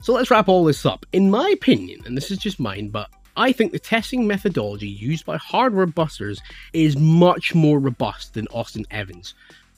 [0.01, 1.05] So, let's wrap all this up.
[1.13, 5.27] In my opinion, and this is just mine, but I think the testing methodology used
[5.27, 6.41] by hardware busters
[6.73, 9.35] is much more robust than Austin Evans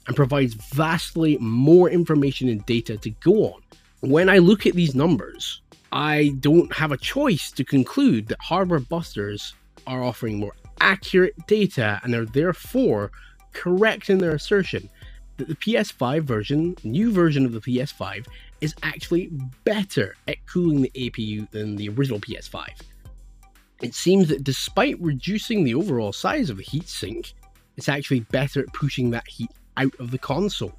[0.07, 3.61] and provides vastly more information and data to go on.
[4.01, 8.79] When I look at these numbers, I don't have a choice to conclude that hardware
[8.79, 9.53] busters
[9.85, 13.11] are offering more accurate data and are therefore
[13.53, 14.89] correct in their assertion
[15.37, 18.27] that the PS5 version, new version of the PS5,
[18.61, 19.29] is actually
[19.63, 22.65] better at cooling the APU than the original PS5.
[23.81, 27.33] It seems that despite reducing the overall size of the heatsink,
[27.75, 30.73] it's actually better at pushing that heat out of the console.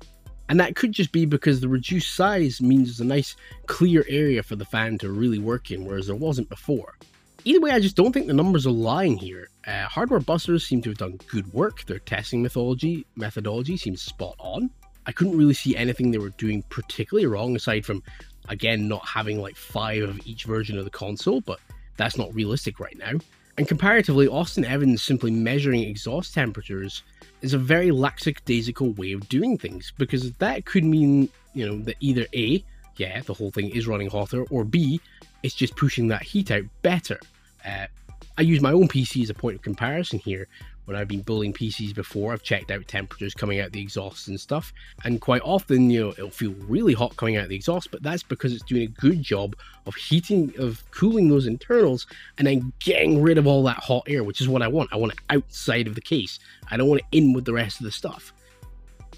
[0.48, 4.42] And that could just be because the reduced size means there's a nice clear area
[4.42, 6.96] for the fan to really work in, whereas there wasn't before.
[7.44, 9.48] Either way, I just don't think the numbers are lying here.
[9.66, 11.84] Uh, hardware busters seem to have done good work.
[11.84, 14.70] Their testing methodology methodology seems spot on.
[15.06, 18.02] I couldn't really see anything they were doing particularly wrong, aside from
[18.48, 21.60] again not having like five of each version of the console, but
[21.96, 23.18] that's not realistic right now.
[23.58, 27.02] And comparatively, Austin Evans simply measuring exhaust temperatures
[27.42, 31.96] is a very lackadaisical way of doing things because that could mean, you know, that
[31.98, 32.64] either A,
[32.98, 35.00] yeah, the whole thing is running hotter, or B,
[35.42, 37.18] it's just pushing that heat out better.
[37.66, 37.86] Uh,
[38.38, 40.46] I use my own PC as a point of comparison here,
[40.88, 44.40] when I've been building PCs before, I've checked out temperatures coming out the exhaust and
[44.40, 44.72] stuff.
[45.04, 48.22] And quite often, you know, it'll feel really hot coming out the exhaust, but that's
[48.22, 52.06] because it's doing a good job of heating, of cooling those internals
[52.38, 54.90] and then getting rid of all that hot air, which is what I want.
[54.90, 56.38] I want it outside of the case.
[56.70, 58.32] I don't want it in with the rest of the stuff.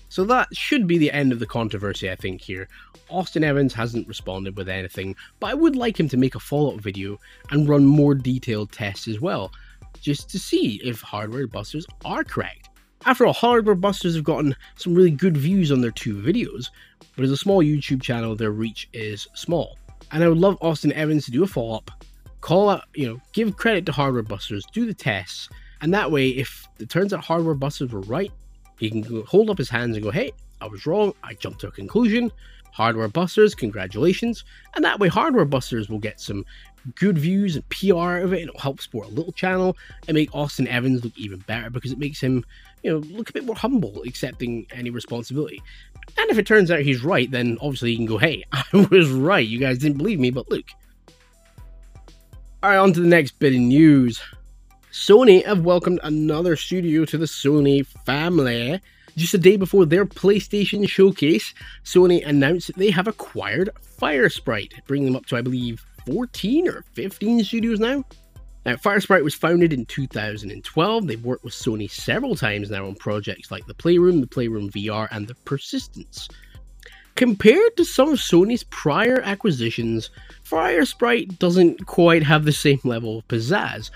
[0.08, 2.68] So that should be the end of the controversy, I think, here.
[3.10, 6.74] Austin Evans hasn't responded with anything, but I would like him to make a follow
[6.74, 7.20] up video
[7.52, 9.52] and run more detailed tests as well,
[10.00, 12.68] just to see if hardware busters are correct.
[13.06, 16.66] After all, hardware busters have gotten some really good views on their two videos,
[17.16, 19.78] but as a small YouTube channel, their reach is small.
[20.12, 21.90] And I would love Austin Evans to do a follow up,
[22.40, 25.48] call out, you know, give credit to hardware busters, do the tests,
[25.80, 28.30] and that way, if it turns out hardware busters were right,
[28.78, 31.68] he can hold up his hands and go, hey, I was wrong, I jumped to
[31.68, 32.30] a conclusion.
[32.72, 34.44] Hardware Busters, congratulations.
[34.74, 36.44] And that way, Hardware Busters will get some
[36.94, 39.76] good views and PR of it, and it'll help support a little channel
[40.08, 42.44] and make Austin Evans look even better because it makes him,
[42.82, 45.62] you know, look a bit more humble, accepting any responsibility.
[46.18, 49.10] And if it turns out he's right, then obviously he can go, hey, I was
[49.10, 49.46] right.
[49.46, 50.64] You guys didn't believe me, but look.
[52.62, 54.20] Alright, on to the next bit of news.
[54.92, 58.80] Sony have welcomed another studio to the Sony family.
[59.16, 61.54] Just a day before their PlayStation showcase,
[61.84, 63.70] Sony announced that they have acquired
[64.00, 68.04] Firesprite, bringing them up to, I believe, 14 or 15 studios now.
[68.66, 71.06] Now, Firesprite was founded in 2012.
[71.06, 75.08] They've worked with Sony several times now on projects like the Playroom, the Playroom VR,
[75.10, 76.28] and the Persistence.
[77.14, 80.10] Compared to some of Sony's prior acquisitions,
[80.44, 83.90] Firesprite doesn't quite have the same level of pizzazz,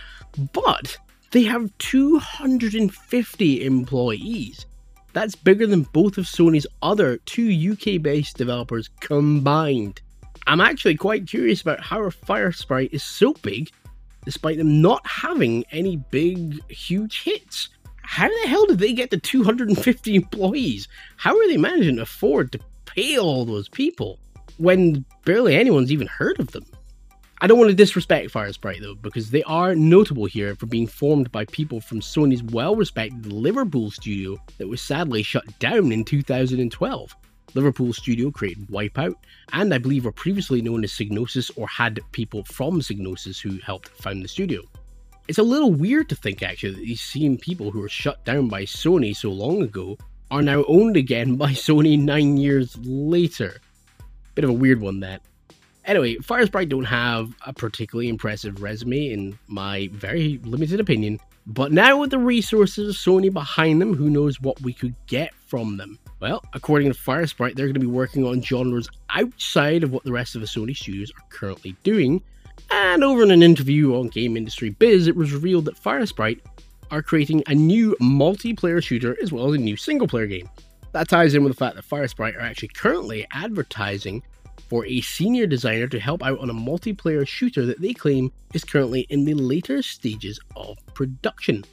[0.53, 0.97] but
[1.31, 4.67] they have 250 employees.
[5.13, 10.01] That's bigger than both of Sony's other two UK based developers combined.
[10.47, 13.71] I'm actually quite curious about how Firesprite is so big
[14.25, 17.69] despite them not having any big, huge hits.
[18.03, 20.89] How the hell did they get to 250 employees?
[21.17, 24.19] How are they managing to afford to pay all those people
[24.59, 26.65] when barely anyone's even heard of them?
[27.41, 31.31] I don't want to disrespect Firesprite though, because they are notable here for being formed
[31.33, 37.17] by people from Sony's well respected Liverpool studio that was sadly shut down in 2012.
[37.55, 39.15] Liverpool studio created Wipeout,
[39.53, 43.89] and I believe were previously known as Psygnosis or had people from Psygnosis who helped
[43.89, 44.63] found the studio.
[45.29, 48.49] It's a little weird to think actually that these same people who were shut down
[48.49, 49.97] by Sony so long ago
[50.31, 53.61] are now owned again by Sony nine years later.
[54.35, 55.23] Bit of a weird one that.
[55.87, 61.99] Anyway, Firesprite don't have a particularly impressive resume in my very limited opinion, but now
[61.99, 65.97] with the resources of Sony behind them, who knows what we could get from them.
[66.19, 70.11] Well, according to Firesprite, they're going to be working on genres outside of what the
[70.11, 72.21] rest of the Sony studios are currently doing.
[72.73, 76.41] And over in an interview on Game Industry Biz, it was revealed that Firesprite
[76.91, 80.51] are creating a new multiplayer shooter as well as a new single player game.
[80.91, 84.25] That ties in with the fact that Firesprite are actually currently advertising
[84.69, 88.65] for a senior designer to help out on a multiplayer shooter that they claim is
[88.65, 91.65] currently in the later stages of production.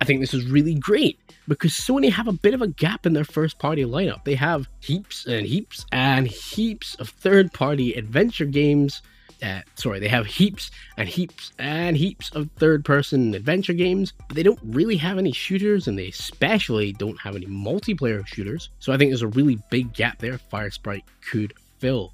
[0.00, 3.12] I think this is really great because Sony have a bit of a gap in
[3.12, 4.24] their first party lineup.
[4.24, 9.02] They have heaps and heaps and heaps of third party adventure games.
[9.42, 14.36] Uh, sorry, they have heaps and heaps and heaps of third person adventure games, but
[14.36, 18.70] they don't really have any shooters and they especially don't have any multiplayer shooters.
[18.78, 22.12] So I think there's a really big gap there Firesprite could fill.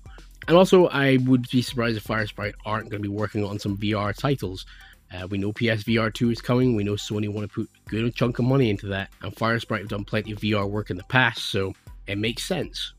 [0.49, 3.77] And also, I would be surprised if Firesprite aren't going to be working on some
[3.77, 4.65] VR titles.
[5.13, 6.75] Uh, we know PSVR 2 is coming.
[6.75, 9.11] We know Sony want to put a good chunk of money into that.
[9.23, 11.75] And Firesprite have done plenty of VR work in the past, so
[12.07, 12.93] it makes sense.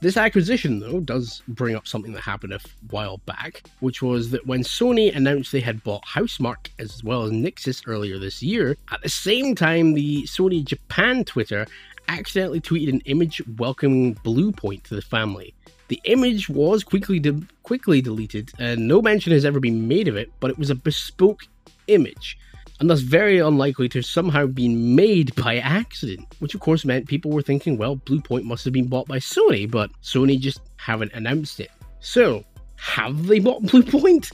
[0.00, 2.60] This acquisition, though, does bring up something that happened a
[2.90, 7.30] while back, which was that when Sony announced they had bought Housemarque as well as
[7.30, 11.66] Nixxes earlier this year, at the same time, the Sony Japan Twitter
[12.08, 15.54] accidentally tweeted an image welcoming Bluepoint to the family.
[15.88, 20.16] The image was quickly de- quickly deleted, and no mention has ever been made of
[20.16, 20.32] it.
[20.40, 21.42] But it was a bespoke
[21.86, 22.38] image,
[22.80, 26.26] and thus very unlikely to have somehow been made by accident.
[26.38, 29.70] Which of course meant people were thinking, well, Bluepoint must have been bought by Sony,
[29.70, 31.70] but Sony just haven't announced it.
[32.00, 32.44] So,
[32.76, 34.32] have they bought Bluepoint?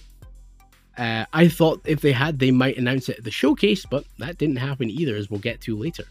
[0.96, 4.38] Uh, I thought if they had, they might announce it at the showcase, but that
[4.38, 6.04] didn't happen either, as we'll get to later.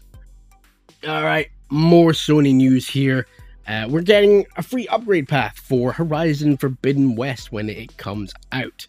[1.06, 3.26] All right, more Sony news here.
[3.66, 8.86] Uh, we're getting a free upgrade path for Horizon Forbidden West when it comes out.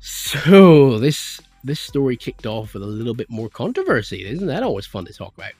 [0.00, 4.26] So this this story kicked off with a little bit more controversy.
[4.26, 5.52] Isn't that always fun to talk about?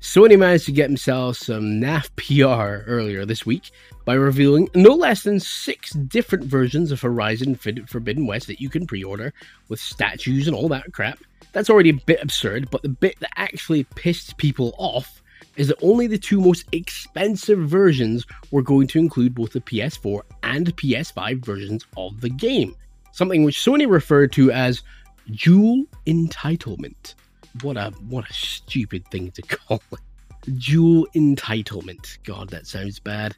[0.00, 3.70] Sony managed to get themselves some NAF PR earlier this week
[4.04, 8.86] by revealing no less than six different versions of Horizon Forbidden West that you can
[8.86, 9.32] pre-order
[9.68, 11.18] with statues and all that crap.
[11.52, 15.22] That's already a bit absurd, but the bit that actually pissed people off
[15.56, 20.22] is that only the two most expensive versions were going to include both the PS4
[20.42, 22.74] and PS5 versions of the game,
[23.12, 24.82] something which Sony referred to as
[25.32, 27.14] dual entitlement.
[27.62, 30.58] What a what a stupid thing to call it.
[30.58, 32.18] dual entitlement.
[32.24, 33.34] God, that sounds bad.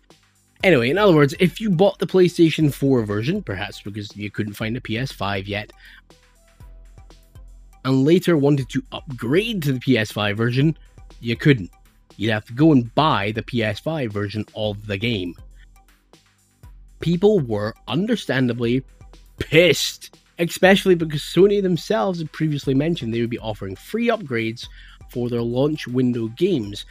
[0.64, 4.54] Anyway, in other words, if you bought the PlayStation 4 version, perhaps because you couldn't
[4.54, 5.72] find a PS5 yet,
[7.84, 10.76] and later wanted to upgrade to the PS5 version,
[11.20, 11.70] you couldn't.
[12.18, 15.34] You'd have to go and buy the PS5 version of the game.
[16.98, 18.84] People were understandably
[19.38, 24.66] pissed, especially because Sony themselves had previously mentioned they would be offering free upgrades
[25.10, 26.84] for their launch window games,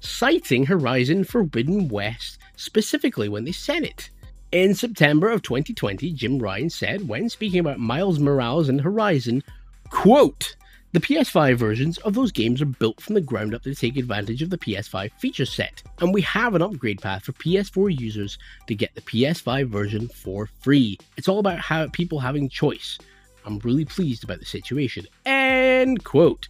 [0.00, 4.10] citing Horizon Forbidden West specifically when they said it.
[4.52, 9.42] In September of 2020, Jim Ryan said, when speaking about Miles Morales and Horizon,
[9.88, 10.56] quote,
[10.94, 14.42] the PS5 versions of those games are built from the ground up to take advantage
[14.42, 18.38] of the PS5 feature set, and we have an upgrade path for PS4 users
[18.68, 20.96] to get the PS5 version for free.
[21.16, 22.96] It's all about how people having choice.
[23.44, 25.08] I'm really pleased about the situation.
[25.26, 26.46] End quote.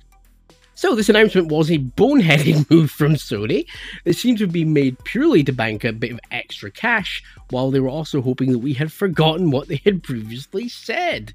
[0.75, 3.65] So, this announcement was a boneheaded move from Sony
[4.05, 7.81] It seemed to be made purely to bank a bit of extra cash, while they
[7.81, 11.33] were also hoping that we had forgotten what they had previously said.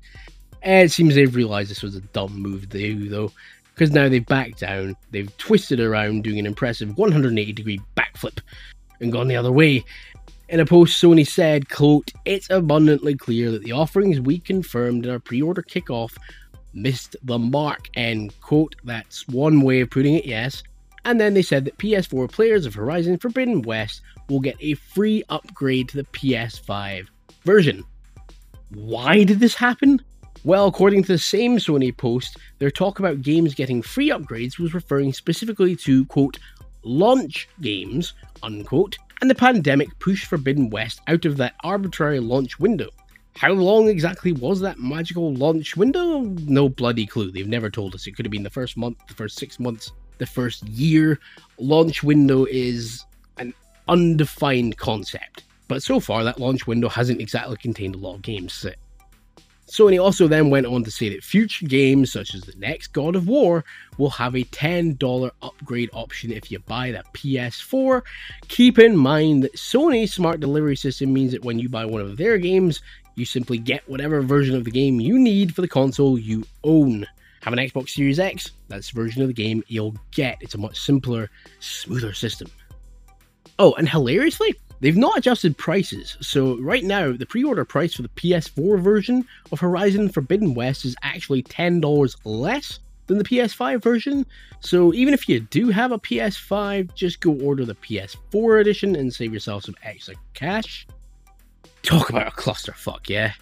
[0.62, 3.32] And it seems they've realised this was a dumb move to do, though,
[3.74, 8.40] because now they've backed down, they've twisted around doing an impressive 180 degree backflip
[9.00, 9.84] and gone the other way.
[10.50, 15.12] In a post, Sony said, quote, It's abundantly clear that the offerings we confirmed in
[15.12, 16.18] our pre-order kickoff
[16.74, 18.76] missed the mark, end quote.
[18.84, 20.64] That's one way of putting it, yes.
[21.06, 25.24] And then they said that PS4 players of Horizon Forbidden West will get a free
[25.30, 27.08] upgrade to the PS5
[27.46, 27.84] version.
[28.70, 30.02] Why did this happen?
[30.44, 34.74] Well, according to the same Sony post, their talk about games getting free upgrades was
[34.74, 36.40] referring specifically to, quote,
[36.84, 42.90] launch games, unquote, and the pandemic pushed Forbidden West out of that arbitrary launch window.
[43.36, 46.22] How long exactly was that magical launch window?
[46.22, 47.32] No bloody clue.
[47.32, 48.08] They've never told us.
[48.08, 51.20] It could have been the first month, the first six months, the first year.
[51.58, 53.06] Launch window is
[53.38, 53.54] an
[53.88, 55.44] undefined concept.
[55.68, 58.66] But so far, that launch window hasn't exactly contained a lot of games.
[59.70, 63.16] Sony also then went on to say that future games such as the next God
[63.16, 63.64] of War
[63.98, 68.02] will have a $10 upgrade option if you buy the PS4.
[68.48, 72.18] Keep in mind that Sony's smart delivery system means that when you buy one of
[72.18, 72.82] their games,
[73.16, 77.06] you simply get whatever version of the game you need for the console you own.
[77.42, 80.38] Have an Xbox Series X, that's the version of the game you'll get.
[80.42, 82.50] It's a much simpler, smoother system.
[83.60, 88.10] Oh, and hilariously, They've not adjusted prices, so right now the pre-order price for the
[88.10, 94.26] PS4 version of Horizon Forbidden West is actually $10 less than the PS5 version.
[94.62, 99.14] So even if you do have a PS5, just go order the PS4 edition and
[99.14, 100.88] save yourself some extra cash.
[101.84, 103.34] Talk about a clusterfuck, yeah?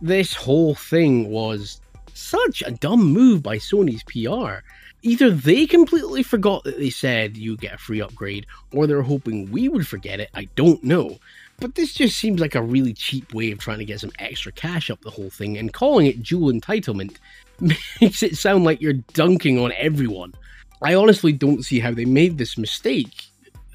[0.00, 1.80] This whole thing was
[2.14, 4.64] such a dumb move by Sony's PR
[5.02, 9.50] either they completely forgot that they said you get a free upgrade, or they're hoping
[9.50, 10.30] we would forget it.
[10.34, 11.18] I don't know.
[11.60, 14.50] But this just seems like a really cheap way of trying to get some extra
[14.50, 17.16] cash up the whole thing, and calling it dual entitlement
[18.00, 20.34] makes it sound like you're dunking on everyone.
[20.82, 23.26] I honestly don't see how they made this mistake.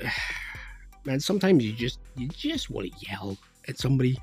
[1.05, 4.17] Man, sometimes you just you just want to yell at somebody.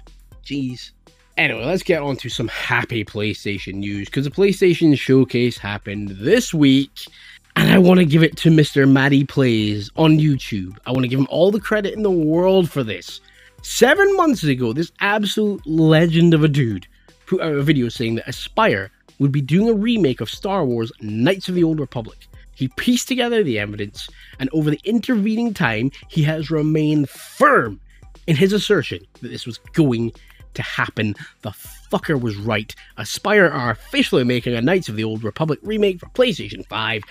[0.45, 0.91] Jeez.
[1.37, 6.55] Anyway, let's get on to some happy PlayStation news because the PlayStation Showcase happened this
[6.55, 7.09] week,
[7.57, 8.89] and I want to give it to Mr.
[8.89, 10.79] Matty Plays on YouTube.
[10.87, 13.21] I want to give him all the credit in the world for this.
[13.63, 16.87] Seven months ago, this absolute legend of a dude
[17.27, 20.93] put out a video saying that Aspyr would be doing a remake of Star Wars
[21.01, 22.29] Knights of the Old Republic.
[22.55, 24.09] He pieced together the evidence,
[24.39, 27.81] and over the intervening time, he has remained firm
[28.29, 30.13] in his assertion that this was going
[30.55, 31.15] to happen.
[31.43, 32.75] The fucker was right.
[32.99, 37.03] Aspyr are officially making a Knights of the Old Republic remake for PlayStation 5,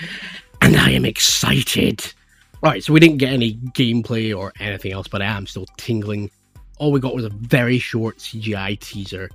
[0.61, 2.13] and I am excited.
[2.63, 6.31] Alright, so we didn't get any gameplay or anything else, but I am still tingling.
[6.77, 9.29] All we got was a very short CGI teaser.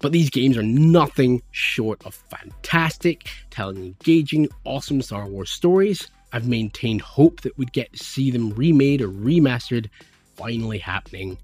[0.00, 6.08] But these games are nothing short of fantastic, telling engaging, awesome Star Wars stories.
[6.32, 9.88] I've maintained hope that we'd get to see them remade or remastered
[10.36, 11.38] finally happening.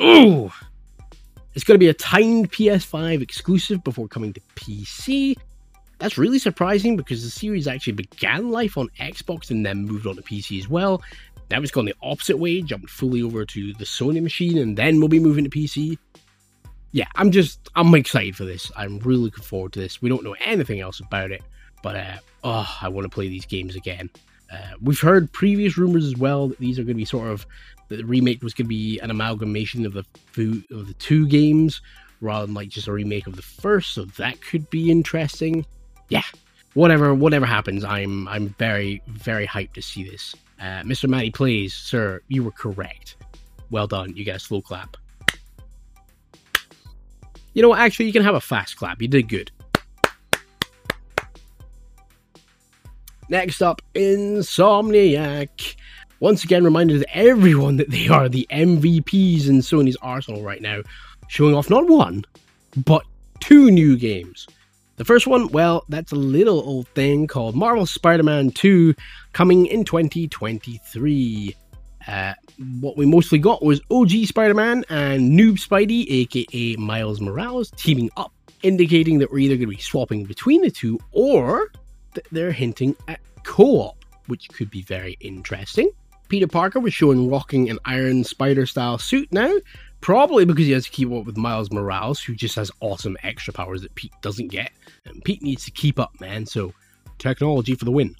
[0.00, 0.50] Ooh!
[1.54, 5.36] It's going to be a timed PS5 exclusive before coming to PC.
[5.98, 10.16] That's really surprising because the series actually began life on Xbox and then moved on
[10.16, 11.02] to PC as well.
[11.50, 14.98] Now it's gone the opposite way, jumped fully over to the Sony machine, and then
[14.98, 15.96] we'll be moving to PC.
[16.90, 18.72] Yeah, I'm just, I'm excited for this.
[18.76, 20.02] I'm really looking forward to this.
[20.02, 21.42] We don't know anything else about it,
[21.82, 24.10] but uh, oh, I want to play these games again.
[24.52, 27.46] Uh, we've heard previous rumors as well that these are going to be sort of
[27.88, 30.04] the remake was going to be an amalgamation of the
[30.70, 31.80] of the two games
[32.20, 33.94] rather than like just a remake of the first.
[33.94, 35.66] So that could be interesting.
[36.08, 36.22] Yeah,
[36.74, 40.34] whatever whatever happens, I'm I'm very very hyped to see this.
[40.60, 41.08] Uh, Mr.
[41.08, 42.20] Matty plays, sir.
[42.28, 43.16] You were correct.
[43.70, 44.16] Well done.
[44.16, 44.96] You get a slow clap.
[47.54, 47.78] You know what?
[47.78, 49.00] Actually, you can have a fast clap.
[49.00, 49.50] You did good.
[53.28, 55.76] Next up, Insomniac.
[56.24, 60.80] Once again, reminded everyone that they are the MVPs in Sony's arsenal right now,
[61.28, 62.24] showing off not one,
[62.78, 63.02] but
[63.40, 64.46] two new games.
[64.96, 68.94] The first one, well, that's a little old thing called Marvel Spider Man 2
[69.34, 71.54] coming in 2023.
[72.08, 72.32] Uh,
[72.80, 78.08] what we mostly got was OG Spider Man and Noob Spidey, aka Miles Morales, teaming
[78.16, 81.70] up, indicating that we're either going to be swapping between the two or
[82.14, 83.98] that they're hinting at co op,
[84.28, 85.90] which could be very interesting.
[86.28, 89.52] Peter Parker was shown rocking an Iron Spider style suit now,
[90.04, 93.54] Probably because he has to keep up with Miles Morales, who just has awesome extra
[93.54, 94.70] powers that Pete doesn't get.
[95.06, 96.74] And Pete needs to keep up, man, so
[97.16, 98.14] technology for the win.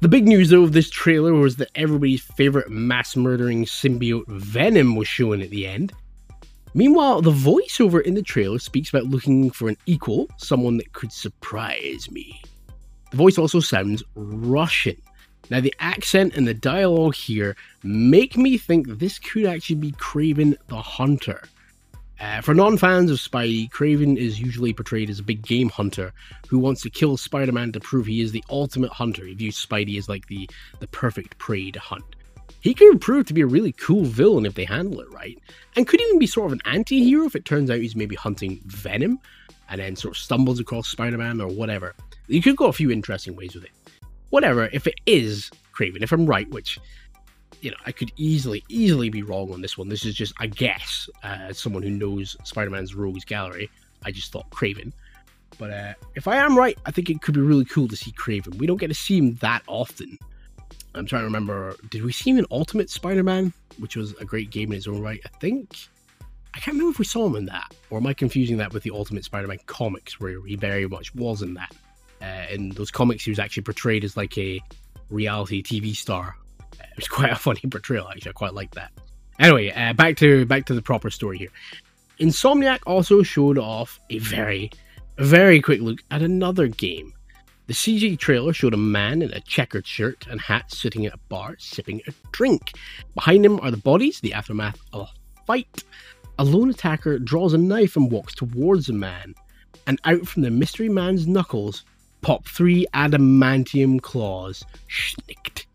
[0.00, 4.96] The big news, though, of this trailer was that everybody's favorite mass murdering symbiote Venom
[4.96, 5.92] was shown at the end.
[6.74, 11.12] Meanwhile, the voiceover in the trailer speaks about looking for an equal, someone that could
[11.12, 12.42] surprise me.
[13.12, 15.00] The voice also sounds Russian,
[15.48, 20.56] now, the accent and the dialogue here make me think this could actually be Kraven
[20.68, 21.42] the Hunter.
[22.20, 26.12] Uh, for non fans of Spidey, Kraven is usually portrayed as a big game hunter
[26.48, 29.24] who wants to kill Spider Man to prove he is the ultimate hunter.
[29.24, 32.04] He views Spidey as like the, the perfect prey to hunt.
[32.60, 35.38] He could prove to be a really cool villain if they handle it right,
[35.76, 38.14] and could even be sort of an anti hero if it turns out he's maybe
[38.14, 39.18] hunting Venom
[39.70, 41.94] and then sort of stumbles across Spider Man or whatever.
[42.28, 43.70] You could go a few interesting ways with it
[44.30, 46.78] whatever, if it is Kraven, if I'm right, which
[47.60, 49.88] you know, I could easily, easily be wrong on this one.
[49.88, 51.08] This is just a guess.
[51.22, 53.70] Uh, as someone who knows Spider-Man's Rogues Gallery,
[54.04, 54.92] I just thought Kraven.
[55.58, 58.12] But uh, if I am right, I think it could be really cool to see
[58.12, 58.56] Kraven.
[58.56, 60.18] We don't get to see him that often.
[60.94, 61.76] I'm trying to remember.
[61.90, 65.00] Did we see him in Ultimate Spider-Man, which was a great game in its own
[65.00, 65.20] right?
[65.24, 65.76] I think.
[66.52, 68.82] I can't remember if we saw him in that, or am I confusing that with
[68.82, 71.72] the Ultimate Spider-Man comics, where he very much was in that?
[72.22, 74.60] Uh, in those comics, he was actually portrayed as like a
[75.08, 76.36] reality TV star.
[76.78, 78.30] Uh, it was quite a funny portrayal, actually.
[78.30, 78.92] I quite like that.
[79.38, 81.48] Anyway, uh, back to back to the proper story here.
[82.20, 84.70] Insomniac also showed off a very,
[85.16, 87.14] very quick look at another game.
[87.66, 91.18] The CG trailer showed a man in a checkered shirt and hat sitting at a
[91.28, 92.72] bar sipping a drink.
[93.14, 95.84] Behind him are the bodies, the aftermath of a fight.
[96.38, 99.34] A lone attacker draws a knife and walks towards the man,
[99.86, 101.84] and out from the mystery man's knuckles
[102.20, 104.64] pop three adamantium claws.
[104.88, 105.66] Schnicked.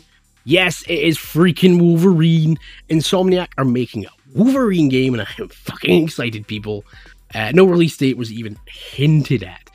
[0.43, 2.57] Yes, it is freaking Wolverine.
[2.89, 6.85] Insomniac are making a Wolverine game, and I am fucking excited, people.
[7.33, 9.69] Uh, no release date was even hinted at,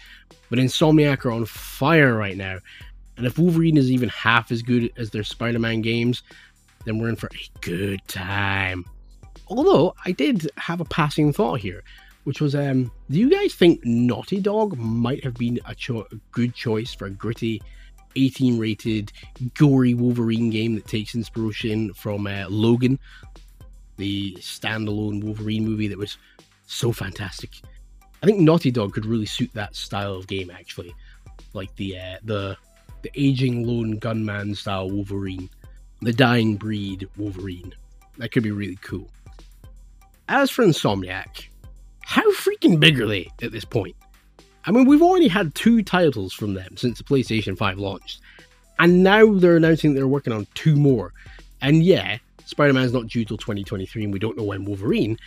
[0.48, 2.58] but Insomniac are on fire right now.
[3.16, 6.22] And if Wolverine is even half as good as their Spider Man games,
[6.84, 8.86] then we're in for a good time.
[9.48, 11.82] Although, I did have a passing thought here
[12.24, 16.54] which was um, do you guys think Naughty Dog might have been a, cho- good
[16.54, 17.62] choice for a gritty
[18.16, 19.12] 18 rated
[19.54, 22.98] gory Wolverine game that takes inspiration from uh, Logan,
[23.96, 26.18] the standalone Wolverine movie that was
[26.66, 27.50] so fantastic.
[28.22, 30.94] I think Naughty Dog could really suit that style of game actually,
[31.54, 32.56] like the uh, the
[33.02, 35.48] the aging lone gunman style Wolverine,
[36.02, 37.74] the dying breed Wolverine.
[38.18, 39.08] That could be really cool.
[40.28, 41.46] As for Insomniac,
[42.10, 43.94] how freaking big are they at this point?
[44.64, 48.20] I mean, we've already had two titles from them since the PlayStation 5 launched,
[48.80, 51.12] and now they're announcing they're working on two more.
[51.62, 55.18] And yeah, Spider Man's not due till 2023, and we don't know when Wolverine,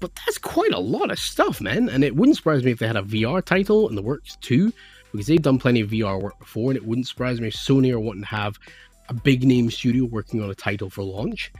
[0.00, 1.90] but that's quite a lot of stuff, man.
[1.90, 4.72] And it wouldn't surprise me if they had a VR title in the works too,
[5.12, 7.92] because they've done plenty of VR work before, and it wouldn't surprise me if Sony
[7.92, 8.58] are wanting to have
[9.10, 11.52] a big name studio working on a title for launch.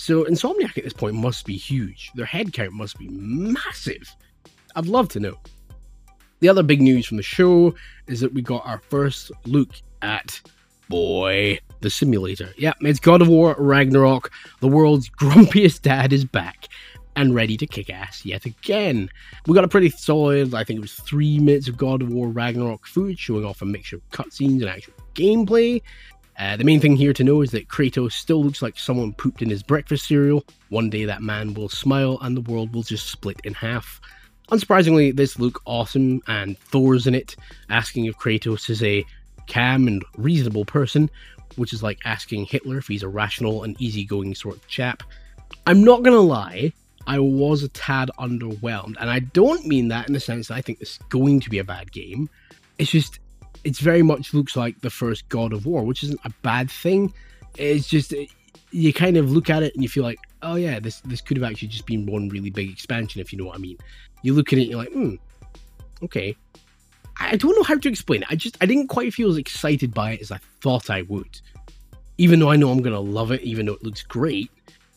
[0.00, 2.10] So Insomniac at this point must be huge.
[2.14, 4.16] Their headcount must be massive.
[4.74, 5.36] I'd love to know.
[6.38, 7.74] The other big news from the show
[8.06, 9.68] is that we got our first look
[10.00, 10.40] at
[10.88, 12.48] boy the simulator.
[12.56, 14.32] Yeah, it's God of War Ragnarok.
[14.60, 16.68] The world's grumpiest dad is back
[17.14, 19.10] and ready to kick ass yet again.
[19.46, 22.28] We got a pretty solid, I think it was three minutes of God of War
[22.28, 25.82] Ragnarok footage showing off a mixture of cutscenes and actual gameplay.
[26.40, 29.42] Uh, the main thing here to know is that Kratos still looks like someone pooped
[29.42, 30.42] in his breakfast cereal.
[30.70, 34.00] One day that man will smile and the world will just split in half.
[34.50, 37.36] Unsurprisingly, this look awesome and Thor's in it,
[37.68, 39.04] asking if Kratos is a
[39.48, 41.10] calm and reasonable person,
[41.56, 45.02] which is like asking Hitler if he's a rational and easygoing sort of chap.
[45.66, 46.72] I'm not gonna lie,
[47.06, 50.62] I was a tad underwhelmed, and I don't mean that in the sense that I
[50.62, 52.30] think this is going to be a bad game.
[52.78, 53.18] It's just
[53.64, 57.12] It very much looks like the first God of War, which isn't a bad thing.
[57.56, 58.14] It's just
[58.70, 61.36] you kind of look at it and you feel like, oh yeah, this this could
[61.36, 63.76] have actually just been one really big expansion, if you know what I mean.
[64.22, 65.14] You look at it, and you're like, hmm,
[66.02, 66.36] okay.
[67.18, 68.28] I don't know how to explain it.
[68.30, 71.40] I just I didn't quite feel as excited by it as I thought I would.
[72.16, 74.50] Even though I know I'm gonna love it, even though it looks great,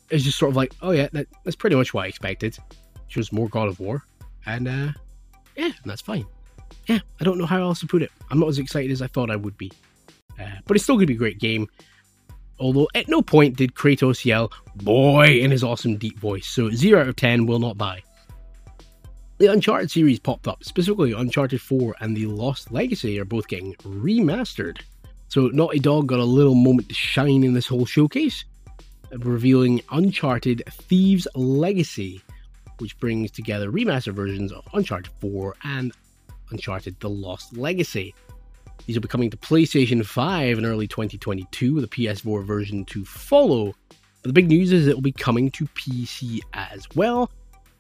[0.09, 2.57] it's just sort of like, oh yeah, that, that's pretty much what I expected.
[3.09, 4.03] Just more God of War,
[4.45, 4.91] and uh,
[5.55, 6.25] yeah, that's fine.
[6.87, 8.11] Yeah, I don't know how else to put it.
[8.29, 9.71] I'm not as excited as I thought I would be,
[10.39, 11.67] uh, but it's still gonna be a great game.
[12.59, 17.01] Although at no point did Kratos yell "boy" in his awesome deep voice, so zero
[17.01, 18.03] out of ten will not buy.
[19.39, 23.73] The Uncharted series popped up, specifically Uncharted 4 and The Lost Legacy are both getting
[23.83, 24.79] remastered.
[25.27, 28.45] So Naughty Dog got a little moment to shine in this whole showcase,
[29.11, 32.21] revealing Uncharted Thieves Legacy,
[32.77, 35.91] which brings together remastered versions of Uncharted 4 and
[36.53, 38.13] Uncharted The Lost Legacy.
[38.85, 43.03] These will be coming to PlayStation 5 in early 2022 with a PS4 version to
[43.03, 43.73] follow.
[44.21, 47.31] But the big news is it will be coming to PC as well.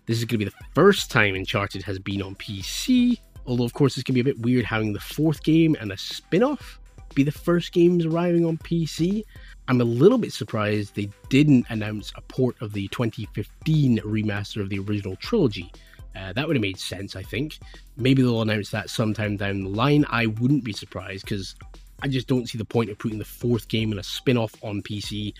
[0.05, 3.73] This is going to be the first time Uncharted has been on PC, although of
[3.73, 6.79] course it's going to be a bit weird having the fourth game and a spin-off
[7.13, 9.23] be the first games arriving on PC.
[9.67, 14.69] I'm a little bit surprised they didn't announce a port of the 2015 remaster of
[14.69, 15.71] the original trilogy.
[16.15, 17.57] Uh, that would have made sense, I think.
[17.97, 20.05] Maybe they'll announce that sometime down the line.
[20.09, 21.55] I wouldn't be surprised because
[22.01, 24.53] I just don't see the point of putting the fourth game in a spin off
[24.63, 25.33] on PC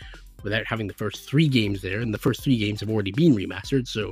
[0.44, 2.00] without having the first three games there.
[2.00, 4.12] And the first three games have already been remastered, so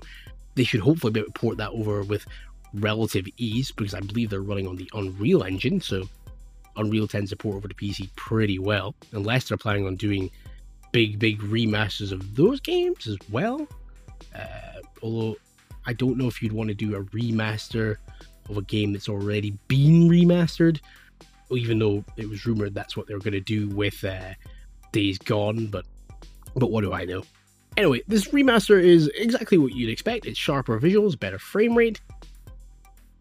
[0.56, 2.26] they should hopefully be able to port that over with
[2.74, 5.82] relative ease because I believe they're running on the Unreal Engine.
[5.82, 6.04] So
[6.78, 10.30] Unreal tends to port over to PC pretty well, unless they're planning on doing
[10.92, 13.68] big, big remasters of those games as well.
[14.36, 15.38] Uh, although
[15.86, 17.98] I don't know if you'd want to do a remaster
[18.50, 20.80] of a game that's already been remastered,
[21.50, 24.34] even though it was rumored that's what they were going to do with uh,
[24.92, 25.68] Days Gone.
[25.68, 25.86] But
[26.56, 27.24] but what do I know?
[27.78, 30.26] Anyway, this remaster is exactly what you'd expect.
[30.26, 32.02] It's sharper visuals, better frame rate.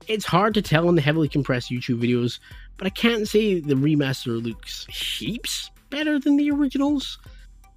[0.09, 2.41] It's hard to tell in the heavily compressed YouTube videos,
[2.77, 7.19] but I can't say the remaster looks heaps better than the originals.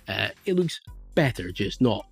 [0.08, 0.82] Uh, it looks
[1.14, 2.08] better, just not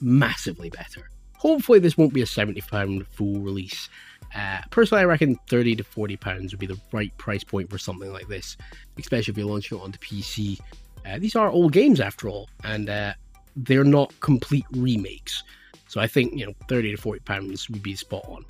[0.00, 1.10] massively better.
[1.38, 3.88] Hopefully, this won't be a £70 full release.
[4.34, 7.78] Uh, personally, I reckon 30 to 40 pounds would be the right price point for
[7.78, 8.56] something like this,
[8.98, 10.58] especially if you're launching it on the PC.
[11.06, 13.14] Uh, these are old games after all, and uh,
[13.56, 15.42] they're not complete remakes.
[15.88, 18.44] So I think you know 30 to 40 pounds would be spot on.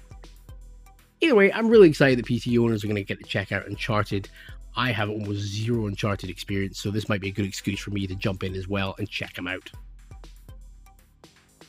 [1.20, 3.66] Either way, I'm really excited that PC owners are going to get to check out
[3.66, 4.28] Uncharted.
[4.76, 8.07] I have almost zero Uncharted experience, so this might be a good excuse for me
[8.07, 9.70] to jump in as well and check them out.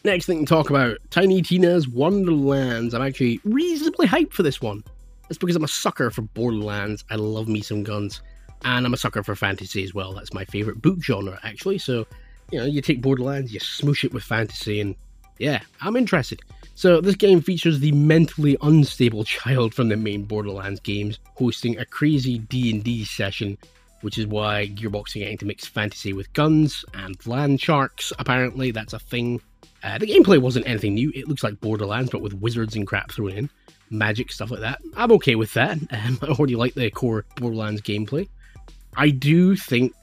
[0.05, 2.93] Next thing to talk about Tiny Tina's Wonderlands.
[2.93, 4.81] I'm actually reasonably hyped for this one.
[5.27, 7.03] That's because I'm a sucker for Borderlands.
[7.09, 8.21] I love me some guns.
[8.63, 10.13] And I'm a sucker for fantasy as well.
[10.13, 11.79] That's my favorite book genre, actually.
[11.79, 12.07] So,
[12.51, 14.95] you know, you take Borderlands, you smoosh it with fantasy, and
[15.37, 16.41] yeah, I'm interested.
[16.75, 21.85] So this game features the mentally unstable child from the main Borderlands games hosting a
[21.85, 23.57] crazy D&D session,
[24.01, 28.13] which is why Gearbox are getting to mix fantasy with guns and land sharks.
[28.17, 29.41] Apparently, that's a thing.
[29.83, 31.11] Uh, the gameplay wasn't anything new.
[31.15, 33.49] It looks like Borderlands, but with wizards and crap thrown in,
[33.89, 34.81] magic stuff like that.
[34.95, 35.77] I'm okay with that.
[35.91, 38.27] Um, I already like the core Borderlands gameplay.
[38.95, 39.93] I do think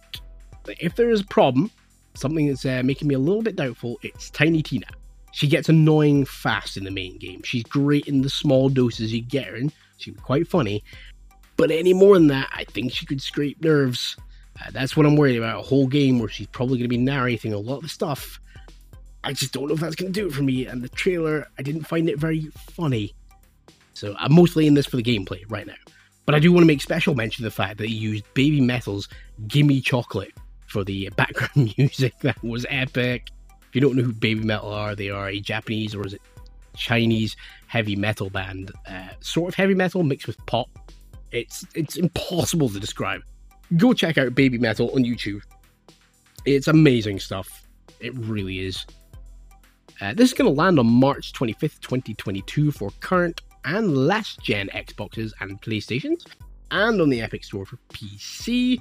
[0.64, 1.70] that if there is a problem,
[2.14, 4.86] something that's uh, making me a little bit doubtful, it's Tiny Tina.
[5.32, 7.42] She gets annoying fast in the main game.
[7.44, 9.70] She's great in the small doses you get her in.
[9.98, 10.82] She's quite funny.
[11.56, 14.16] But any more than that, I think she could scrape nerves.
[14.60, 15.60] Uh, that's what I'm worried about.
[15.60, 18.40] A whole game where she's probably going to be narrating a lot of the stuff.
[19.26, 20.66] I just don't know if that's going to do it for me.
[20.66, 23.12] And the trailer, I didn't find it very funny.
[23.92, 25.74] So I'm mostly in this for the gameplay right now.
[26.26, 29.08] But I do want to make special mention of the fact that he used Babymetal's
[29.48, 30.32] Gimme Chocolate
[30.68, 32.18] for the background music.
[32.20, 33.30] That was epic
[33.68, 36.22] If you don't know who Baby Metal are, they are a Japanese or is it
[36.76, 40.68] Chinese heavy metal band, uh, sort of heavy metal mixed with pop.
[41.32, 43.22] It's it's impossible to describe.
[43.76, 45.42] Go check out Baby Metal on YouTube.
[46.44, 47.66] It's amazing stuff.
[47.98, 48.86] It really is.
[50.00, 54.68] Uh, this is going to land on March 25th, 2022 for current and last gen
[54.68, 56.26] Xboxes and PlayStations,
[56.70, 58.78] and on the Epic Store for PC.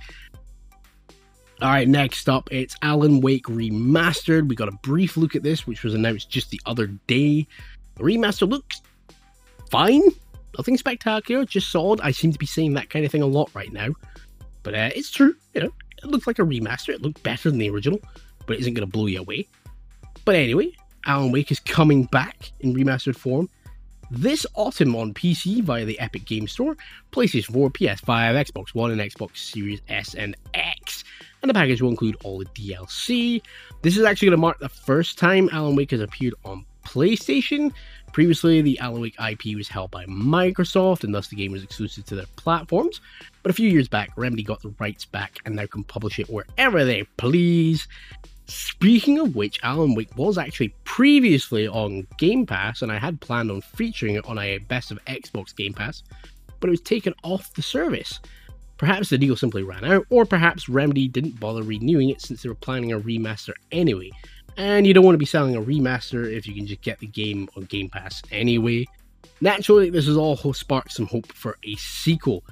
[1.61, 4.49] All right, next up, it's Alan Wake Remastered.
[4.49, 7.47] We got a brief look at this, which was announced just the other day.
[7.95, 8.82] The remaster looks
[9.72, 10.03] fine,
[10.57, 12.01] nothing spectacular, just solid.
[12.01, 13.88] I seem to be saying that kind of thing a lot right now,
[14.63, 15.34] but uh, it's true.
[15.53, 15.72] You know,
[16.03, 16.89] it looks like a remaster.
[16.89, 18.01] It looked better than the original,
[18.45, 19.47] but it isn't going to blow you away.
[20.26, 20.74] But anyway,
[21.06, 23.49] Alan Wake is coming back in remastered form.
[24.12, 26.78] this autumn on PC via the Epic Game Store,
[27.12, 31.03] PlayStation 4, PS5, Xbox One, and Xbox Series S and X.
[31.41, 33.41] And the package will include all the DLC.
[33.82, 37.72] This is actually going to mark the first time Alan Wake has appeared on PlayStation.
[38.14, 42.06] Previously, the Alan Wake IP was held by Microsoft, and thus the game was exclusive
[42.06, 43.01] to their platforms.
[43.43, 46.30] But a few years back, Remedy got the rights back and now can publish it
[46.30, 47.88] wherever they please.
[48.48, 53.50] Speaking of which, Alan Wake was actually previously on Game Pass, and I had planned
[53.50, 56.04] on featuring it on a Best of Xbox Game Pass,
[56.60, 58.20] but it was taken off the service.
[58.78, 62.50] Perhaps the deal simply ran out, or perhaps Remedy didn't bother renewing it since they
[62.50, 64.12] were planning a remaster anyway.
[64.58, 67.08] And you don't want to be selling a remaster if you can just get the
[67.08, 68.86] game on Game Pass anyway.
[69.41, 72.43] Naturally, this has all sparked some hope for a sequel.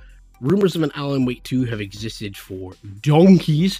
[0.41, 3.80] Rumours of an Alan Wake 2 have existed for donkeys,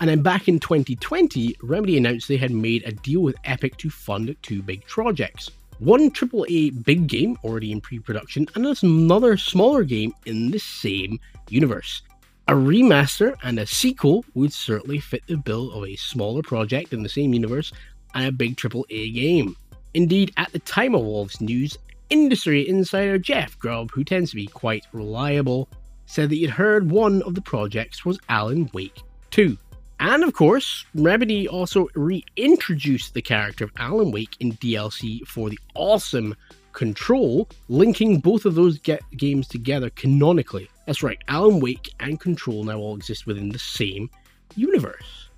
[0.00, 3.90] and then back in 2020, Remedy announced they had made a deal with Epic to
[3.90, 5.50] fund two big projects.
[5.78, 11.18] One AAA big game already in pre production, and another smaller game in the same
[11.48, 12.02] universe.
[12.48, 17.02] A remaster and a sequel would certainly fit the bill of a smaller project in
[17.02, 17.72] the same universe
[18.14, 19.56] and a big AAA game.
[19.94, 21.78] Indeed, at the time of all this news,
[22.10, 25.68] industry insider Jeff Grubb, who tends to be quite reliable,
[26.06, 29.56] said that he'd heard one of the projects was Alan Wake 2.
[30.02, 35.58] And of course, Remedy also reintroduced the character of Alan Wake in DLC for the
[35.76, 36.34] awesome
[36.72, 38.80] Control, linking both of those
[39.16, 40.68] games together canonically.
[40.86, 44.10] That's right, Alan Wake and Control now all exist within the same
[44.56, 45.28] universe.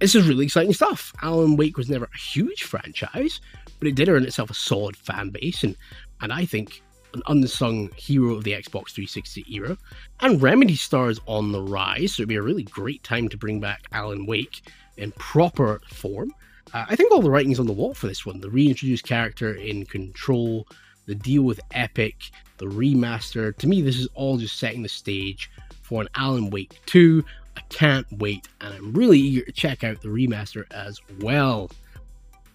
[0.00, 1.12] This is really exciting stuff.
[1.22, 3.42] Alan Wake was never a huge franchise,
[3.78, 5.76] but it did earn itself a solid fan base, and,
[6.22, 6.82] and I think
[7.16, 9.76] an unsung hero of the Xbox 360 era,
[10.20, 13.60] and Remedy stars on the rise, so it'd be a really great time to bring
[13.60, 14.62] back Alan Wake
[14.96, 16.32] in proper form.
[16.72, 18.40] Uh, I think all the writing's on the wall for this one.
[18.40, 20.66] The reintroduced character in Control,
[21.06, 23.56] the deal with Epic, the remaster.
[23.56, 25.50] To me, this is all just setting the stage
[25.82, 27.24] for an Alan Wake 2.
[27.56, 31.70] I can't wait, and I'm really eager to check out the remaster as well.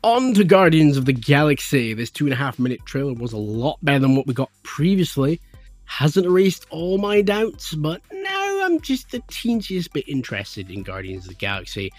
[0.04, 1.94] On to Guardians of the Galaxy.
[1.94, 4.50] This two and a half minute trailer was a lot better than what we got
[4.64, 5.40] previously.
[5.86, 11.26] Hasn't erased all my doubts, but now I'm just the teensiest bit interested in Guardians
[11.26, 11.92] of the Galaxy,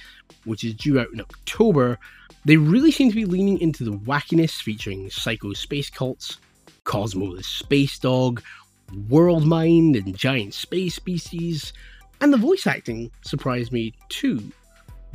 [0.44, 1.96] which is due out in October.
[2.44, 6.38] They really seem to be leaning into the wackiness featuring psycho space cults,
[6.82, 8.42] Cosmo the space dog,
[9.08, 11.72] world mind, and giant space species.
[12.20, 14.50] And the voice acting surprised me too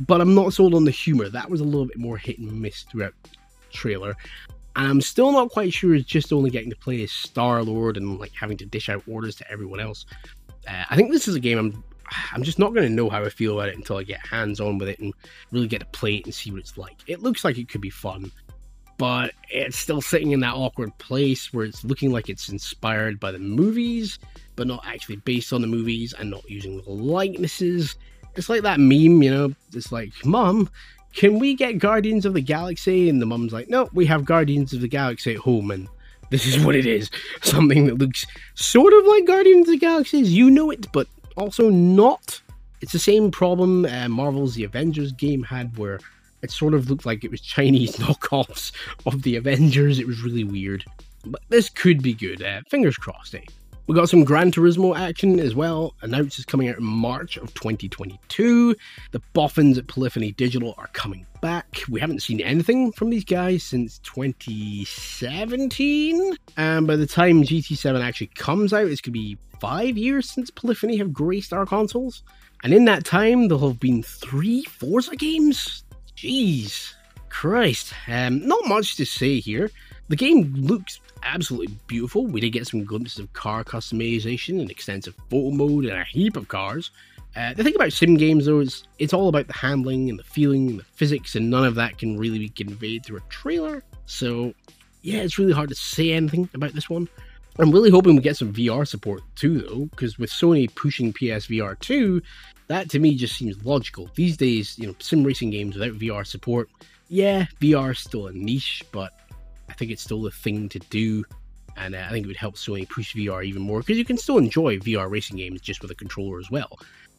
[0.00, 1.28] but I'm not sold on the humor.
[1.28, 3.30] That was a little bit more hit and miss throughout the
[3.70, 4.16] trailer.
[4.76, 7.96] And I'm still not quite sure it's just only getting to play as Star Lord
[7.96, 10.06] and like having to dish out orders to everyone else.
[10.68, 11.84] Uh, I think this is a game I'm
[12.32, 14.60] I'm just not going to know how I feel about it until I get hands
[14.60, 15.12] on with it and
[15.50, 16.96] really get to play it and see what it's like.
[17.06, 18.30] It looks like it could be fun,
[18.96, 23.30] but it's still sitting in that awkward place where it's looking like it's inspired by
[23.30, 24.18] the movies,
[24.56, 27.96] but not actually based on the movies and not using the likenesses
[28.38, 30.70] it's like that meme, you know, it's like, Mom,
[31.12, 33.08] can we get Guardians of the Galaxy?
[33.08, 35.88] And the mum's like, No, we have Guardians of the Galaxy at home, and
[36.30, 37.10] this is what it is.
[37.42, 38.24] Something that looks
[38.54, 42.40] sort of like Guardians of the Galaxy, you know it, but also not.
[42.80, 45.98] It's the same problem uh, Marvel's The Avengers game had, where
[46.42, 48.70] it sort of looked like it was Chinese knockoffs
[49.04, 49.98] of the Avengers.
[49.98, 50.84] It was really weird.
[51.24, 52.42] But this could be good.
[52.42, 53.40] Uh, fingers crossed, eh?
[53.88, 55.94] We got some Gran Turismo action as well.
[56.02, 58.76] Announced is coming out in March of 2022.
[59.12, 61.80] The boffins at Polyphony Digital are coming back.
[61.88, 66.36] We haven't seen anything from these guys since 2017.
[66.58, 70.50] And by the time GT7 actually comes out, it's going to be five years since
[70.50, 72.22] Polyphony have graced our consoles.
[72.62, 75.84] And in that time, there'll have been three Forza games.
[76.14, 76.92] Jeez,
[77.30, 77.94] Christ.
[78.06, 79.70] Um, not much to say here.
[80.08, 82.26] The game looks absolutely beautiful.
[82.26, 86.36] We did get some glimpses of car customization and extensive photo mode and a heap
[86.36, 86.90] of cars.
[87.36, 90.24] Uh, the thing about sim games, though, is it's all about the handling and the
[90.24, 93.84] feeling and the physics, and none of that can really be conveyed through a trailer.
[94.06, 94.54] So,
[95.02, 97.06] yeah, it's really hard to say anything about this one.
[97.58, 101.78] I'm really hoping we get some VR support too, though, because with Sony pushing PSVR
[101.80, 102.22] 2,
[102.68, 104.08] that to me just seems logical.
[104.14, 106.70] These days, you know, sim racing games without VR support,
[107.08, 109.12] yeah, VR is still a niche, but
[109.78, 111.24] think it's still the thing to do.
[111.76, 114.18] And uh, I think it would help Sony push VR even more because you can
[114.18, 116.78] still enjoy VR racing games just with a controller as well.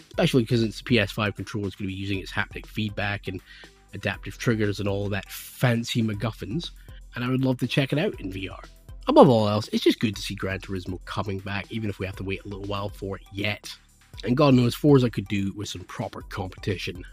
[0.10, 3.39] Especially because it's the PS5 controller is going to be using its haptic feedback and
[3.93, 6.72] adaptive triggers and all that fancy MacGuffins.
[7.16, 8.64] And I would love to check it out in VR.
[9.07, 12.05] Above all else, it's just good to see Gran Turismo coming back, even if we
[12.05, 13.76] have to wait a little while for it yet.
[14.24, 17.03] And God knows Forza could do with some proper competition.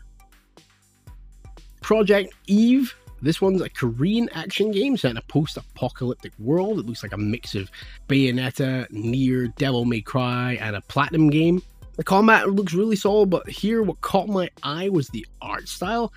[1.80, 6.78] Project Eve This one's a Korean action game set in a post apocalyptic world.
[6.78, 7.70] It looks like a mix of
[8.08, 11.62] Bayonetta, Nier, Devil May Cry, and a Platinum game.
[11.96, 16.12] The combat looks really solid, but here what caught my eye was the art style.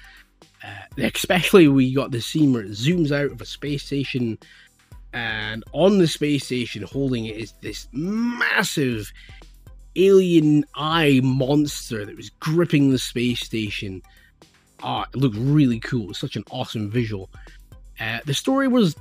[0.63, 4.37] Uh, especially we got the scene where it zooms out of a space station,
[5.13, 9.11] and on the space station, holding it is this massive
[9.95, 14.01] alien eye monster that was gripping the space station.
[14.82, 16.13] Ah, it looked really cool.
[16.13, 17.30] Such an awesome visual.
[17.99, 18.95] Uh, the story was